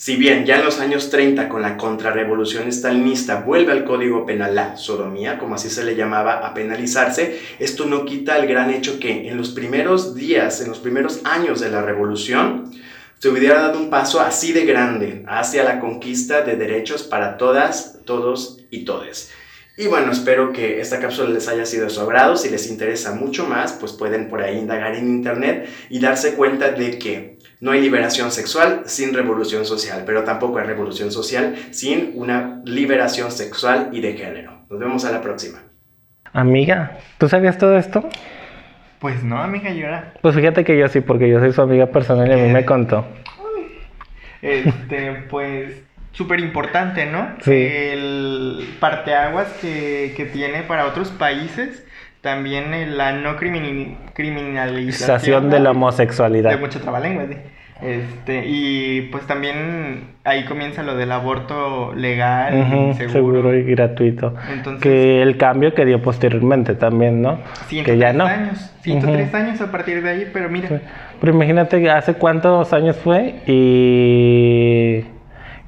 Si 0.00 0.16
bien 0.16 0.46
ya 0.46 0.56
en 0.56 0.64
los 0.64 0.80
años 0.80 1.10
30 1.10 1.50
con 1.50 1.60
la 1.60 1.76
contrarrevolución 1.76 2.66
estalinista 2.66 3.42
vuelve 3.42 3.72
al 3.72 3.84
Código 3.84 4.24
Penal 4.24 4.54
la 4.54 4.78
sodomía, 4.78 5.38
como 5.38 5.56
así 5.56 5.68
se 5.68 5.84
le 5.84 5.94
llamaba, 5.94 6.38
a 6.38 6.54
penalizarse, 6.54 7.38
esto 7.58 7.84
no 7.84 8.06
quita 8.06 8.38
el 8.38 8.48
gran 8.48 8.70
hecho 8.70 8.98
que 8.98 9.28
en 9.28 9.36
los 9.36 9.50
primeros 9.50 10.14
días, 10.14 10.62
en 10.62 10.68
los 10.68 10.78
primeros 10.78 11.20
años 11.24 11.60
de 11.60 11.70
la 11.70 11.82
revolución, 11.82 12.70
se 13.18 13.28
hubiera 13.28 13.60
dado 13.60 13.78
un 13.78 13.90
paso 13.90 14.20
así 14.20 14.54
de 14.54 14.64
grande 14.64 15.22
hacia 15.28 15.64
la 15.64 15.80
conquista 15.80 16.40
de 16.40 16.56
derechos 16.56 17.02
para 17.02 17.36
todas, 17.36 17.98
todos 18.06 18.64
y 18.70 18.86
todes. 18.86 19.30
Y 19.76 19.86
bueno, 19.86 20.12
espero 20.12 20.50
que 20.54 20.80
esta 20.80 20.98
cápsula 20.98 21.28
les 21.28 21.46
haya 21.46 21.66
sido 21.66 21.84
de 21.84 21.90
su 21.90 22.00
agrado. 22.00 22.38
Si 22.38 22.48
les 22.48 22.70
interesa 22.70 23.14
mucho 23.14 23.46
más, 23.46 23.74
pues 23.74 23.92
pueden 23.92 24.30
por 24.30 24.40
ahí 24.40 24.56
indagar 24.56 24.94
en 24.94 25.08
internet 25.08 25.68
y 25.90 26.00
darse 26.00 26.36
cuenta 26.36 26.70
de 26.70 26.98
que 26.98 27.38
no 27.60 27.72
hay 27.72 27.80
liberación 27.82 28.30
sexual 28.30 28.82
sin 28.86 29.12
revolución 29.12 29.66
social, 29.66 30.04
pero 30.06 30.24
tampoco 30.24 30.58
hay 30.58 30.66
revolución 30.66 31.12
social 31.12 31.56
sin 31.70 32.12
una 32.14 32.62
liberación 32.64 33.30
sexual 33.30 33.90
y 33.92 34.00
de 34.00 34.14
género. 34.14 34.64
Nos 34.70 34.80
vemos 34.80 35.04
a 35.04 35.12
la 35.12 35.20
próxima. 35.20 35.58
Amiga, 36.32 36.98
¿tú 37.18 37.28
sabías 37.28 37.58
todo 37.58 37.76
esto? 37.76 38.08
Pues 38.98 39.22
no, 39.22 39.38
amiga, 39.38 39.72
yo 39.72 39.86
era. 39.86 40.14
Pues 40.22 40.34
fíjate 40.34 40.64
que 40.64 40.78
yo 40.78 40.88
sí, 40.88 41.00
porque 41.00 41.28
yo 41.28 41.40
soy 41.40 41.52
su 41.52 41.62
amiga 41.62 41.86
personal 41.86 42.28
y 42.28 42.32
a 42.32 42.36
mí 42.36 42.52
me 42.52 42.64
contó. 42.64 43.06
Este, 44.42 45.24
pues, 45.28 45.82
súper 46.12 46.40
importante, 46.40 47.06
¿no? 47.06 47.34
Sí. 47.42 47.52
El 47.52 48.76
parteaguas 48.78 49.48
que, 49.60 50.14
que 50.16 50.24
tiene 50.26 50.62
para 50.62 50.86
otros 50.86 51.10
países 51.10 51.84
también 52.20 52.96
la 52.96 53.12
no 53.12 53.36
criminalización 53.36 55.50
de 55.50 55.60
la 55.60 55.70
homosexualidad. 55.70 56.50
De 56.50 56.56
mucho 56.56 56.80
trabalengua, 56.80 57.26
sí. 57.28 57.36
Este, 57.82 58.44
y 58.46 59.08
pues 59.10 59.26
también 59.26 60.08
ahí 60.24 60.44
comienza 60.44 60.82
lo 60.82 60.96
del 60.96 61.12
aborto 61.12 61.94
legal, 61.94 62.94
seguro. 62.94 63.56
y 63.56 63.62
gratuito. 63.62 64.34
Entonces, 64.52 64.82
que 64.82 65.22
el 65.22 65.38
cambio 65.38 65.72
que 65.72 65.86
dio 65.86 66.02
posteriormente 66.02 66.74
también, 66.74 67.22
¿no? 67.22 67.38
que 67.70 67.96
ya 67.96 68.12
no. 68.12 68.26
años, 68.26 68.70
103 68.82 69.34
años 69.34 69.60
a 69.62 69.70
partir 69.70 70.02
de 70.02 70.10
ahí, 70.10 70.30
pero 70.30 70.50
mira. 70.50 70.68
Pero 71.20 71.32
imagínate 71.32 71.90
hace 71.90 72.12
cuántos 72.14 72.70
años 72.74 72.96
fue 72.96 73.36
y 73.46 75.04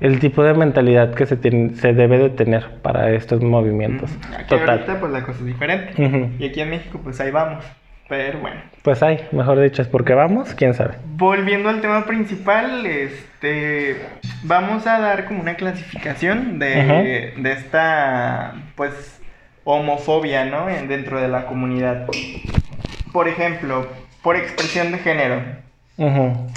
el 0.03 0.19
tipo 0.19 0.43
de 0.43 0.53
mentalidad 0.53 1.15
que 1.15 1.27
se, 1.27 1.37
tiene, 1.37 1.77
se 1.77 1.93
debe 1.93 2.19
de 2.19 2.31
tener 2.31 2.69
para 2.83 3.13
estos 3.13 3.41
movimientos. 3.41 4.11
Aquí 4.37 4.49
Total. 4.49 4.71
ahorita 4.71 5.01
pues 5.01 5.13
la 5.13 5.23
cosa 5.23 5.39
es 5.39 5.47
diferente. 5.47 6.35
Y 6.41 6.45
aquí 6.45 6.61
en 6.61 6.71
México 6.71 7.01
pues 7.03 7.21
ahí 7.21 7.31
vamos. 7.31 7.65
Pero 8.09 8.41
bueno. 8.41 8.61
Pues 8.83 9.01
ahí, 9.03 9.21
mejor 9.31 9.61
dicho, 9.61 9.81
es 9.81 9.87
porque 9.87 10.13
vamos, 10.13 10.55
quién 10.55 10.75
sabe. 10.75 10.97
Volviendo 11.17 11.69
al 11.69 11.81
tema 11.81 12.05
principal, 12.05 12.85
este 12.85 13.97
vamos 14.43 14.89
a 14.89 14.99
dar 14.99 15.25
como 15.27 15.41
una 15.41 15.55
clasificación 15.55 16.59
de, 16.59 17.33
de 17.39 17.53
esta 17.53 18.55
pues 18.75 19.21
homofobia, 19.63 20.45
¿no? 20.47 20.67
Dentro 20.67 21.21
de 21.21 21.29
la 21.29 21.47
comunidad. 21.47 22.09
Por 23.13 23.29
ejemplo, 23.29 23.87
por 24.21 24.35
expresión 24.35 24.91
de 24.91 24.99
género. 24.99 25.63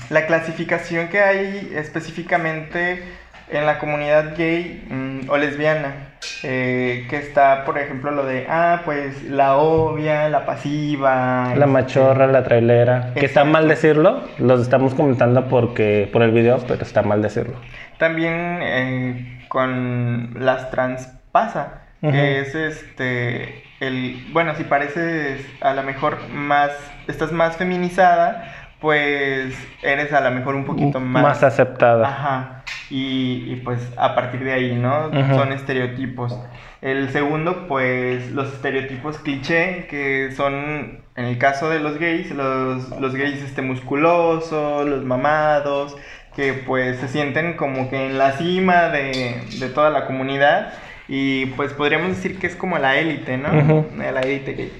La 0.10 0.25
clasificación 0.25 1.10
que 1.10 1.19
hay 1.19 1.71
específicamente 1.75 3.03
en 3.49 3.65
la 3.65 3.77
comunidad 3.77 4.36
gay 4.36 4.86
mm, 4.89 5.29
o 5.29 5.38
lesbiana, 5.38 6.15
eh, 6.43 7.05
que 7.10 7.17
está, 7.17 7.63
por 7.65 7.77
ejemplo, 7.77 8.12
lo 8.12 8.25
de, 8.25 8.47
ah, 8.49 8.81
pues 8.86 9.23
la 9.23 9.58
obvia, 9.58 10.29
la 10.29 10.45
pasiva. 10.45 11.45
La 11.47 11.53
este, 11.53 11.65
machorra, 11.65 12.27
la 12.27 12.43
trailera. 12.43 13.13
Que 13.13 13.25
está 13.25 13.43
mal 13.43 13.67
decirlo, 13.67 14.23
los 14.39 14.62
estamos 14.62 14.93
comentando 14.93 15.47
porque 15.47 16.10
por 16.12 16.23
el 16.23 16.31
video, 16.31 16.58
pero 16.67 16.81
está 16.81 17.03
mal 17.03 17.21
decirlo. 17.21 17.55
También 17.97 18.60
eh, 18.62 19.45
con 19.47 20.31
las 20.39 20.71
transpasa, 20.71 21.81
que 22.01 22.39
es 22.39 22.53
este, 22.53 23.63
el, 23.79 24.27
bueno, 24.31 24.53
si 24.55 24.63
pareces 24.63 25.43
a 25.62 25.73
lo 25.73 25.81
mejor 25.81 26.17
más, 26.29 26.71
estás 27.08 27.31
más 27.31 27.58
feminizada, 27.58 28.53
pues 28.79 29.55
eres 29.81 30.13
a 30.13 30.21
lo 30.21 30.29
mejor 30.29 30.53
un 30.53 30.65
poquito 30.65 30.99
más... 30.99 31.23
Más 31.23 31.43
aceptada. 31.43 32.08
Ajá. 32.08 32.54
Y, 32.89 33.56
pues 33.63 33.80
a 33.98 34.13
partir 34.13 34.43
de 34.43 34.54
ahí, 34.54 34.76
¿no? 34.76 35.12
Son 35.36 35.52
estereotipos. 35.52 36.39
El 36.82 37.10
segundo, 37.10 37.67
pues 37.67 38.32
los 38.32 38.54
estereotipos 38.54 39.17
cliché, 39.17 39.88
que 39.89 40.32
son, 40.36 41.00
en 41.15 41.26
el 41.26 41.38
caso 41.39 41.69
de 41.69 41.80
los 41.80 41.98
gays, 41.98 42.30
los, 42.32 42.89
los 43.00 43.15
gays 43.15 43.41
este, 43.41 43.63
musculosos, 43.63 44.88
los 44.88 45.04
mamados, 45.04 45.98
que 46.36 46.54
pues 46.54 46.98
se 46.98 47.08
sienten 47.08 47.54
como 47.54 47.89
que 47.89 48.06
en 48.06 48.17
la 48.17 48.34
cima 48.34 48.89
de, 48.89 49.41
de 49.60 49.69
toda 49.69 49.89
la 49.89 50.06
comunidad 50.06 50.74
y 51.08 51.48
pues 51.48 51.74
podríamos 51.74 52.10
decir 52.10 52.39
que 52.39 52.48
es 52.48 52.56
como 52.56 52.78
la 52.78 52.98
élite, 52.98 53.38
¿no? 53.38 53.86
La 53.98 54.21
élite 54.21 54.54
gay. 54.54 54.71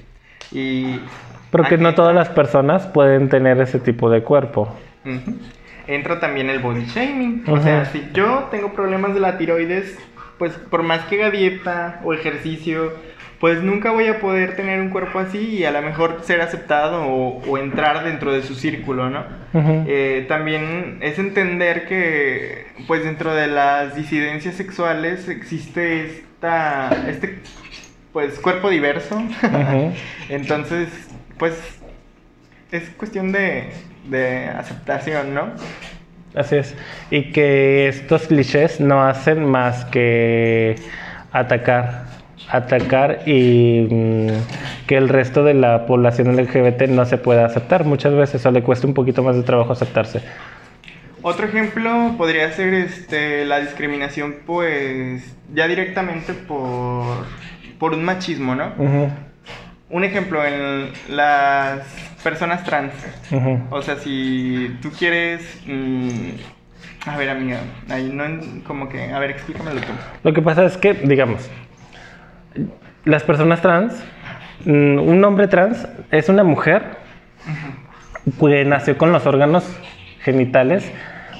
Y 0.52 1.00
pero 1.50 1.64
que 1.64 1.78
no 1.78 1.94
todas 1.94 2.14
las 2.14 2.28
personas 2.28 2.86
pueden 2.86 3.28
tener 3.28 3.60
ese 3.60 3.78
tipo 3.78 4.10
de 4.10 4.22
cuerpo. 4.22 4.68
Entra 5.86 6.20
también 6.20 6.50
el 6.50 6.58
body 6.58 6.84
shaming. 6.86 7.44
O 7.48 7.60
sea, 7.60 7.84
si 7.86 8.08
yo 8.12 8.48
tengo 8.50 8.72
problemas 8.72 9.14
de 9.14 9.20
la 9.20 9.38
tiroides, 9.38 9.98
pues 10.38 10.52
por 10.52 10.82
más 10.82 11.04
que 11.06 11.16
haga 11.16 11.30
dieta 11.30 12.00
o 12.04 12.12
ejercicio, 12.12 12.92
pues 13.40 13.62
nunca 13.62 13.90
voy 13.90 14.06
a 14.06 14.18
poder 14.18 14.56
tener 14.56 14.80
un 14.80 14.90
cuerpo 14.90 15.18
así 15.18 15.38
y 15.38 15.64
a 15.64 15.70
lo 15.70 15.82
mejor 15.82 16.20
ser 16.22 16.40
aceptado 16.40 17.04
o, 17.04 17.58
entrar 17.58 18.04
dentro 18.04 18.32
de 18.32 18.42
su 18.42 18.54
círculo, 18.54 19.10
¿no? 19.10 19.24
Eh, 19.86 20.26
también 20.28 20.98
es 21.00 21.18
entender 21.18 21.86
que, 21.86 22.66
pues 22.86 23.04
dentro 23.04 23.34
de 23.34 23.46
las 23.46 23.94
disidencias 23.94 24.54
sexuales 24.54 25.28
existe 25.28 26.06
esta, 26.06 26.90
este, 27.08 27.38
pues 28.12 28.38
cuerpo 28.38 28.70
diverso. 28.70 29.22
Entonces, 30.28 30.88
pues 31.38 31.54
es 32.70 32.88
cuestión 32.90 33.32
de, 33.32 33.70
de 34.08 34.48
aceptación, 34.48 35.34
¿no? 35.34 35.52
Así 36.34 36.56
es. 36.56 36.74
Y 37.10 37.32
que 37.32 37.88
estos 37.88 38.26
clichés 38.26 38.80
no 38.80 39.02
hacen 39.02 39.44
más 39.44 39.86
que 39.86 40.76
atacar, 41.32 42.04
atacar 42.50 43.22
y 43.26 43.88
mm, 43.90 44.86
que 44.86 44.96
el 44.96 45.08
resto 45.08 45.44
de 45.44 45.54
la 45.54 45.86
población 45.86 46.36
LGBT 46.36 46.82
no 46.88 47.06
se 47.06 47.18
pueda 47.18 47.46
aceptar 47.46 47.84
muchas 47.84 48.14
veces 48.14 48.44
o 48.44 48.50
le 48.50 48.62
cuesta 48.62 48.86
un 48.86 48.94
poquito 48.94 49.22
más 49.22 49.36
de 49.36 49.42
trabajo 49.42 49.72
aceptarse. 49.72 50.20
Otro 51.22 51.46
ejemplo 51.46 52.14
podría 52.16 52.52
ser 52.52 52.72
este, 52.74 53.44
la 53.46 53.58
discriminación, 53.58 54.36
pues, 54.46 55.36
ya 55.52 55.66
directamente 55.66 56.34
por, 56.34 57.24
por 57.78 57.94
un 57.94 58.04
machismo, 58.04 58.54
¿no? 58.54 58.74
Un 59.88 60.02
ejemplo, 60.02 60.44
en 60.44 60.90
las 61.08 61.86
personas 62.24 62.64
trans. 62.64 62.92
O 63.70 63.82
sea, 63.82 63.96
si 63.96 64.76
tú 64.82 64.90
quieres... 64.90 65.62
mm, 65.66 66.30
a 67.06 67.16
ver, 67.16 67.30
amiga, 67.30 67.60
ahí 67.88 68.10
no 68.12 68.24
como 68.66 68.88
que... 68.88 69.12
A 69.12 69.18
ver, 69.20 69.30
explícamelo 69.30 69.80
tú. 69.80 69.92
Lo 70.24 70.32
que 70.32 70.42
pasa 70.42 70.64
es 70.64 70.76
que, 70.76 70.92
digamos, 70.94 71.48
las 73.04 73.22
personas 73.22 73.62
trans, 73.62 73.94
mm, 74.64 74.98
un 74.98 75.24
hombre 75.24 75.46
trans 75.46 75.86
es 76.10 76.28
una 76.28 76.42
mujer 76.42 76.96
que 78.40 78.64
nació 78.64 78.98
con 78.98 79.12
los 79.12 79.24
órganos 79.24 79.64
genitales 80.22 80.90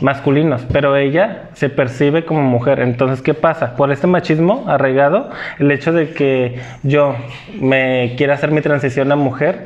masculinos, 0.00 0.66
pero 0.72 0.96
ella 0.96 1.44
se 1.54 1.68
percibe 1.68 2.24
como 2.24 2.42
mujer. 2.42 2.80
Entonces, 2.80 3.22
¿qué 3.22 3.34
pasa? 3.34 3.76
Por 3.76 3.92
este 3.92 4.06
machismo 4.06 4.64
arraigado, 4.68 5.30
el 5.58 5.70
hecho 5.70 5.92
de 5.92 6.10
que 6.10 6.60
yo 6.82 7.16
me 7.60 8.14
quiera 8.16 8.34
hacer 8.34 8.50
mi 8.50 8.60
transición 8.60 9.10
a 9.12 9.16
mujer 9.16 9.64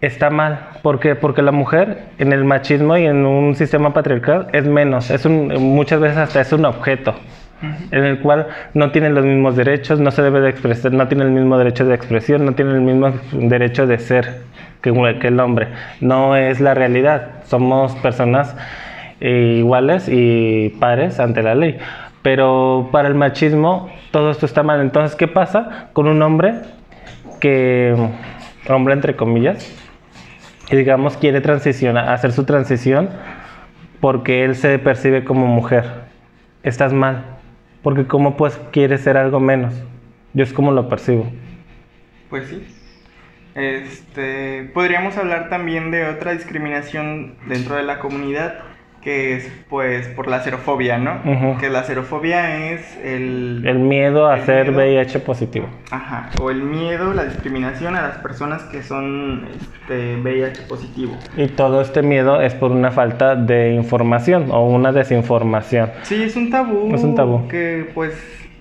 está 0.00 0.30
mal. 0.30 0.60
¿Por 0.82 1.00
qué? 1.00 1.14
Porque 1.14 1.42
la 1.42 1.52
mujer 1.52 2.04
en 2.18 2.32
el 2.32 2.44
machismo 2.44 2.96
y 2.96 3.06
en 3.06 3.24
un 3.26 3.54
sistema 3.54 3.92
patriarcal 3.92 4.48
es 4.52 4.66
menos, 4.66 5.10
es 5.10 5.24
un, 5.24 5.48
muchas 5.74 6.00
veces 6.00 6.18
hasta 6.18 6.40
es 6.40 6.52
un 6.52 6.64
objeto 6.64 7.14
en 7.90 8.04
el 8.04 8.18
cual 8.20 8.48
no 8.74 8.90
tiene 8.90 9.10
los 9.10 9.24
mismos 9.24 9.56
derechos, 9.56 10.00
no 10.00 10.10
se 10.10 10.22
debe 10.22 10.40
de 10.40 10.50
expresar, 10.50 10.92
no 10.92 11.08
tiene 11.08 11.24
el 11.24 11.30
mismo 11.30 11.56
derecho 11.56 11.84
de 11.84 11.94
expresión, 11.94 12.44
no 12.44 12.52
tiene 12.52 12.72
el 12.72 12.80
mismo 12.80 13.12
derecho 13.32 13.86
de 13.86 13.98
ser 13.98 14.42
que, 14.82 14.92
que 15.20 15.28
el 15.28 15.40
hombre. 15.40 15.68
No 16.00 16.36
es 16.36 16.60
la 16.60 16.74
realidad. 16.74 17.28
Somos 17.46 17.94
personas 17.96 18.54
iguales 19.20 20.08
y 20.08 20.70
pares 20.80 21.20
ante 21.20 21.42
la 21.42 21.54
ley. 21.54 21.78
Pero 22.22 22.88
para 22.90 23.08
el 23.08 23.14
machismo 23.14 23.90
todo 24.10 24.30
esto 24.30 24.46
está 24.46 24.62
mal. 24.62 24.80
Entonces, 24.80 25.16
¿qué 25.16 25.28
pasa 25.28 25.88
con 25.92 26.06
un 26.08 26.22
hombre 26.22 26.54
que, 27.40 27.94
hombre 28.68 28.94
entre 28.94 29.16
comillas, 29.16 29.70
que 30.68 30.76
digamos 30.76 31.16
quiere 31.16 31.40
transicionar, 31.40 32.08
hacer 32.08 32.32
su 32.32 32.44
transición 32.44 33.10
porque 34.00 34.44
él 34.44 34.54
se 34.54 34.78
percibe 34.78 35.24
como 35.24 35.46
mujer? 35.46 35.84
Estás 36.62 36.92
mal. 36.92 37.24
Porque 37.82 38.06
¿cómo 38.06 38.36
pues 38.36 38.58
quieres 38.72 39.02
ser 39.02 39.18
algo 39.18 39.40
menos? 39.40 39.74
Yo 40.32 40.42
es 40.42 40.52
como 40.52 40.72
lo 40.72 40.88
percibo. 40.88 41.30
Pues 42.30 42.48
sí. 42.48 42.66
Este, 43.54 44.70
podríamos 44.74 45.16
hablar 45.16 45.48
también 45.48 45.90
de 45.90 46.08
otra 46.08 46.32
discriminación 46.32 47.36
dentro 47.46 47.76
de 47.76 47.84
la 47.84 48.00
comunidad, 48.00 48.58
que 49.04 49.36
es 49.36 49.52
pues 49.68 50.08
por 50.08 50.28
la 50.28 50.40
xerofobia, 50.40 50.96
¿no? 50.96 51.58
Que 51.60 51.68
la 51.68 51.84
xerofobia 51.84 52.70
es 52.72 52.96
el... 53.04 53.62
El 53.66 53.78
miedo 53.78 54.26
a 54.26 54.38
El 54.38 54.46
ser 54.46 54.72
miedo. 54.72 54.78
VIH 54.78 55.18
positivo. 55.20 55.68
Ajá, 55.90 56.30
o 56.40 56.50
el 56.50 56.62
miedo, 56.62 57.12
la 57.12 57.24
discriminación 57.24 57.96
a 57.96 58.02
las 58.02 58.16
personas 58.18 58.62
que 58.62 58.82
son 58.82 59.46
este, 59.54 60.16
VIH 60.16 60.62
positivo. 60.62 61.16
Y 61.36 61.48
todo 61.48 61.82
este 61.82 62.02
miedo 62.02 62.40
es 62.40 62.54
por 62.54 62.72
una 62.72 62.90
falta 62.90 63.36
de 63.36 63.74
información 63.74 64.50
o 64.50 64.66
una 64.66 64.90
desinformación. 64.90 65.90
Sí, 66.02 66.22
es 66.22 66.34
un 66.34 66.50
tabú. 66.50 66.94
Es 66.94 67.02
un 67.02 67.14
tabú. 67.14 67.46
Que 67.48 67.90
pues 67.94 68.14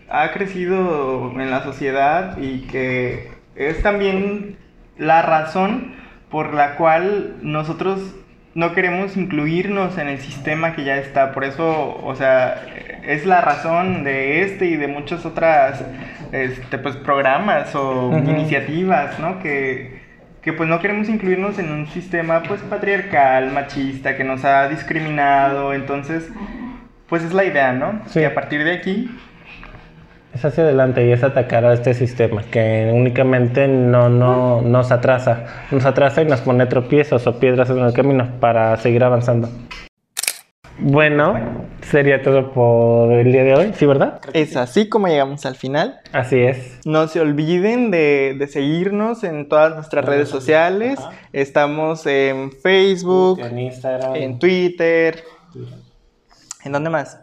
ha 0.09 0.31
crecido 0.33 1.31
en 1.39 1.49
la 1.49 1.63
sociedad 1.63 2.37
y 2.37 2.67
que 2.67 3.31
es 3.55 3.81
también 3.81 4.57
la 4.97 5.21
razón 5.21 5.95
por 6.29 6.53
la 6.53 6.75
cual 6.75 7.37
nosotros 7.41 8.13
no 8.55 8.73
queremos 8.73 9.17
incluirnos 9.17 9.97
en 9.97 10.07
el 10.07 10.19
sistema 10.19 10.75
que 10.75 10.83
ya 10.83 10.97
está. 10.97 11.31
Por 11.31 11.43
eso, 11.43 11.99
o 12.03 12.15
sea, 12.15 12.65
es 13.03 13.25
la 13.25 13.41
razón 13.41 14.03
de 14.03 14.41
este 14.43 14.65
y 14.65 14.75
de 14.75 14.87
muchas 14.87 15.25
otras 15.25 15.83
este, 16.31 16.77
pues, 16.77 16.95
programas 16.97 17.73
o 17.75 18.11
iniciativas, 18.17 19.19
¿no? 19.19 19.39
Que, 19.39 20.01
que 20.41 20.53
pues 20.53 20.69
no 20.69 20.79
queremos 20.79 21.09
incluirnos 21.09 21.57
en 21.57 21.71
un 21.71 21.87
sistema 21.87 22.43
pues 22.43 22.61
patriarcal, 22.61 23.51
machista, 23.51 24.15
que 24.15 24.23
nos 24.23 24.45
ha 24.45 24.67
discriminado. 24.67 25.73
Entonces, 25.73 26.29
pues 27.07 27.23
es 27.23 27.33
la 27.33 27.45
idea, 27.45 27.73
¿no? 27.73 28.01
Sí. 28.07 28.19
Que 28.19 28.25
a 28.27 28.35
partir 28.35 28.63
de 28.63 28.73
aquí 28.73 29.09
Es 30.33 30.43
hacia 30.43 30.63
adelante 30.63 31.05
y 31.05 31.11
es 31.11 31.23
atacar 31.23 31.63
a 31.63 31.73
este 31.73 31.93
sistema 31.93 32.41
que 32.43 32.91
únicamente 32.93 33.67
no, 33.67 34.09
no 34.09 34.61
nos 34.61 34.91
atrasa. 34.91 35.45
Nos 35.71 35.85
atrasa 35.85 36.23
y 36.23 36.25
nos 36.25 36.41
pone 36.41 36.65
tropiezos 36.65 37.27
o 37.27 37.39
piedras 37.39 37.69
en 37.69 37.79
el 37.79 37.93
camino 37.93 38.39
para 38.39 38.75
seguir 38.77 39.03
avanzando. 39.03 39.49
Bueno, 40.79 41.67
sería 41.81 42.23
todo 42.23 42.51
por 42.51 43.11
el 43.13 43.31
día 43.31 43.43
de 43.43 43.53
hoy, 43.53 43.73
¿sí, 43.75 43.85
verdad? 43.85 44.19
es 44.33 44.57
así 44.57 44.89
como 44.89 45.07
llegamos 45.07 45.45
al 45.45 45.55
final. 45.55 45.99
Así 46.11 46.39
es. 46.39 46.79
No 46.83 47.07
se 47.07 47.19
olviden 47.21 47.91
de, 47.91 48.35
de 48.37 48.47
seguirnos 48.47 49.23
en 49.23 49.47
todas 49.47 49.75
nuestras 49.75 50.03
redes 50.03 50.29
sociales. 50.29 50.99
Estamos 51.31 52.07
en 52.07 52.51
Facebook, 52.51 53.39
En 53.39 53.59
Instagram. 53.59 54.15
en 54.15 54.39
Twitter. 54.39 55.23
¿En 56.65 56.71
dónde 56.71 56.89
más? 56.89 57.19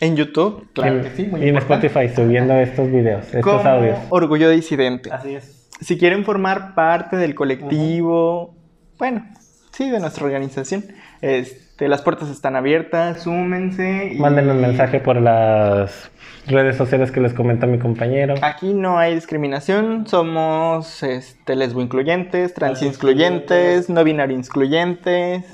En 0.00 0.16
YouTube. 0.16 0.68
Claro 0.72 1.02
que 1.02 1.10
sí, 1.10 1.22
muy 1.24 1.44
y 1.44 1.48
en. 1.48 1.56
Spotify 1.58 2.08
subiendo 2.14 2.54
estos 2.54 2.90
videos, 2.90 3.24
estos 3.26 3.42
Como 3.42 3.68
audios. 3.68 3.98
Orgullo 4.10 4.50
Disidente. 4.50 5.10
Así 5.12 5.34
es. 5.36 5.68
Si 5.80 5.98
quieren 5.98 6.24
formar 6.24 6.74
parte 6.74 7.16
del 7.16 7.34
colectivo, 7.34 8.54
bueno, 8.98 9.26
sí, 9.72 9.90
de 9.90 10.00
nuestra 10.00 10.24
organización, 10.24 10.84
este, 11.20 11.88
las 11.88 12.02
puertas 12.02 12.28
están 12.30 12.56
abiertas, 12.56 13.22
súmense. 13.22 14.12
y- 14.14 14.18
Manden 14.18 14.50
un 14.50 14.60
mensaje 14.60 15.00
por 15.00 15.20
las 15.20 16.10
redes 16.46 16.76
sociales 16.76 17.10
que 17.10 17.20
les 17.20 17.32
comenta 17.32 17.66
mi 17.66 17.78
compañero. 17.78 18.34
Aquí 18.42 18.74
no 18.74 18.98
hay 18.98 19.14
discriminación, 19.14 20.06
somos 20.06 21.02
este, 21.02 21.56
lesbo 21.56 21.80
incluyentes, 21.80 22.54
trans 22.54 22.82
incluyentes, 22.82 23.88
no 23.88 24.04
binario 24.04 24.36
incluyentes, 24.36 25.44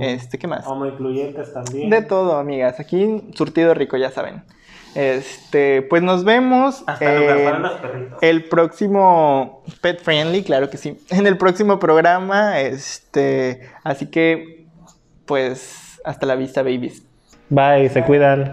este, 0.00 0.38
¿qué 0.38 0.46
más? 0.46 0.66
Homo 0.66 0.86
incluyentes 0.86 1.52
también. 1.52 1.90
De 1.90 2.02
todo, 2.02 2.36
amigas. 2.36 2.80
Aquí 2.80 3.22
surtido 3.34 3.74
rico, 3.74 3.96
ya 3.96 4.10
saben. 4.10 4.42
Este, 4.94 5.80
pues 5.82 6.02
nos 6.02 6.24
vemos 6.24 6.84
Hasta 6.86 7.18
lugar 7.18 7.44
para 7.44 7.56
en 7.56 7.62
los 7.62 8.22
el 8.22 8.44
próximo 8.44 9.62
pet 9.80 10.02
friendly, 10.02 10.42
claro 10.42 10.68
que 10.68 10.76
sí. 10.76 10.98
En 11.10 11.26
el 11.26 11.38
próximo 11.38 11.78
programa, 11.78 12.60
este, 12.60 13.62
así 13.84 14.06
que 14.06 14.66
pues 15.24 16.00
hasta 16.04 16.26
la 16.26 16.34
vista, 16.34 16.62
babies. 16.62 17.02
Bye, 17.48 17.88
se 17.88 18.02
cuidan. 18.02 18.50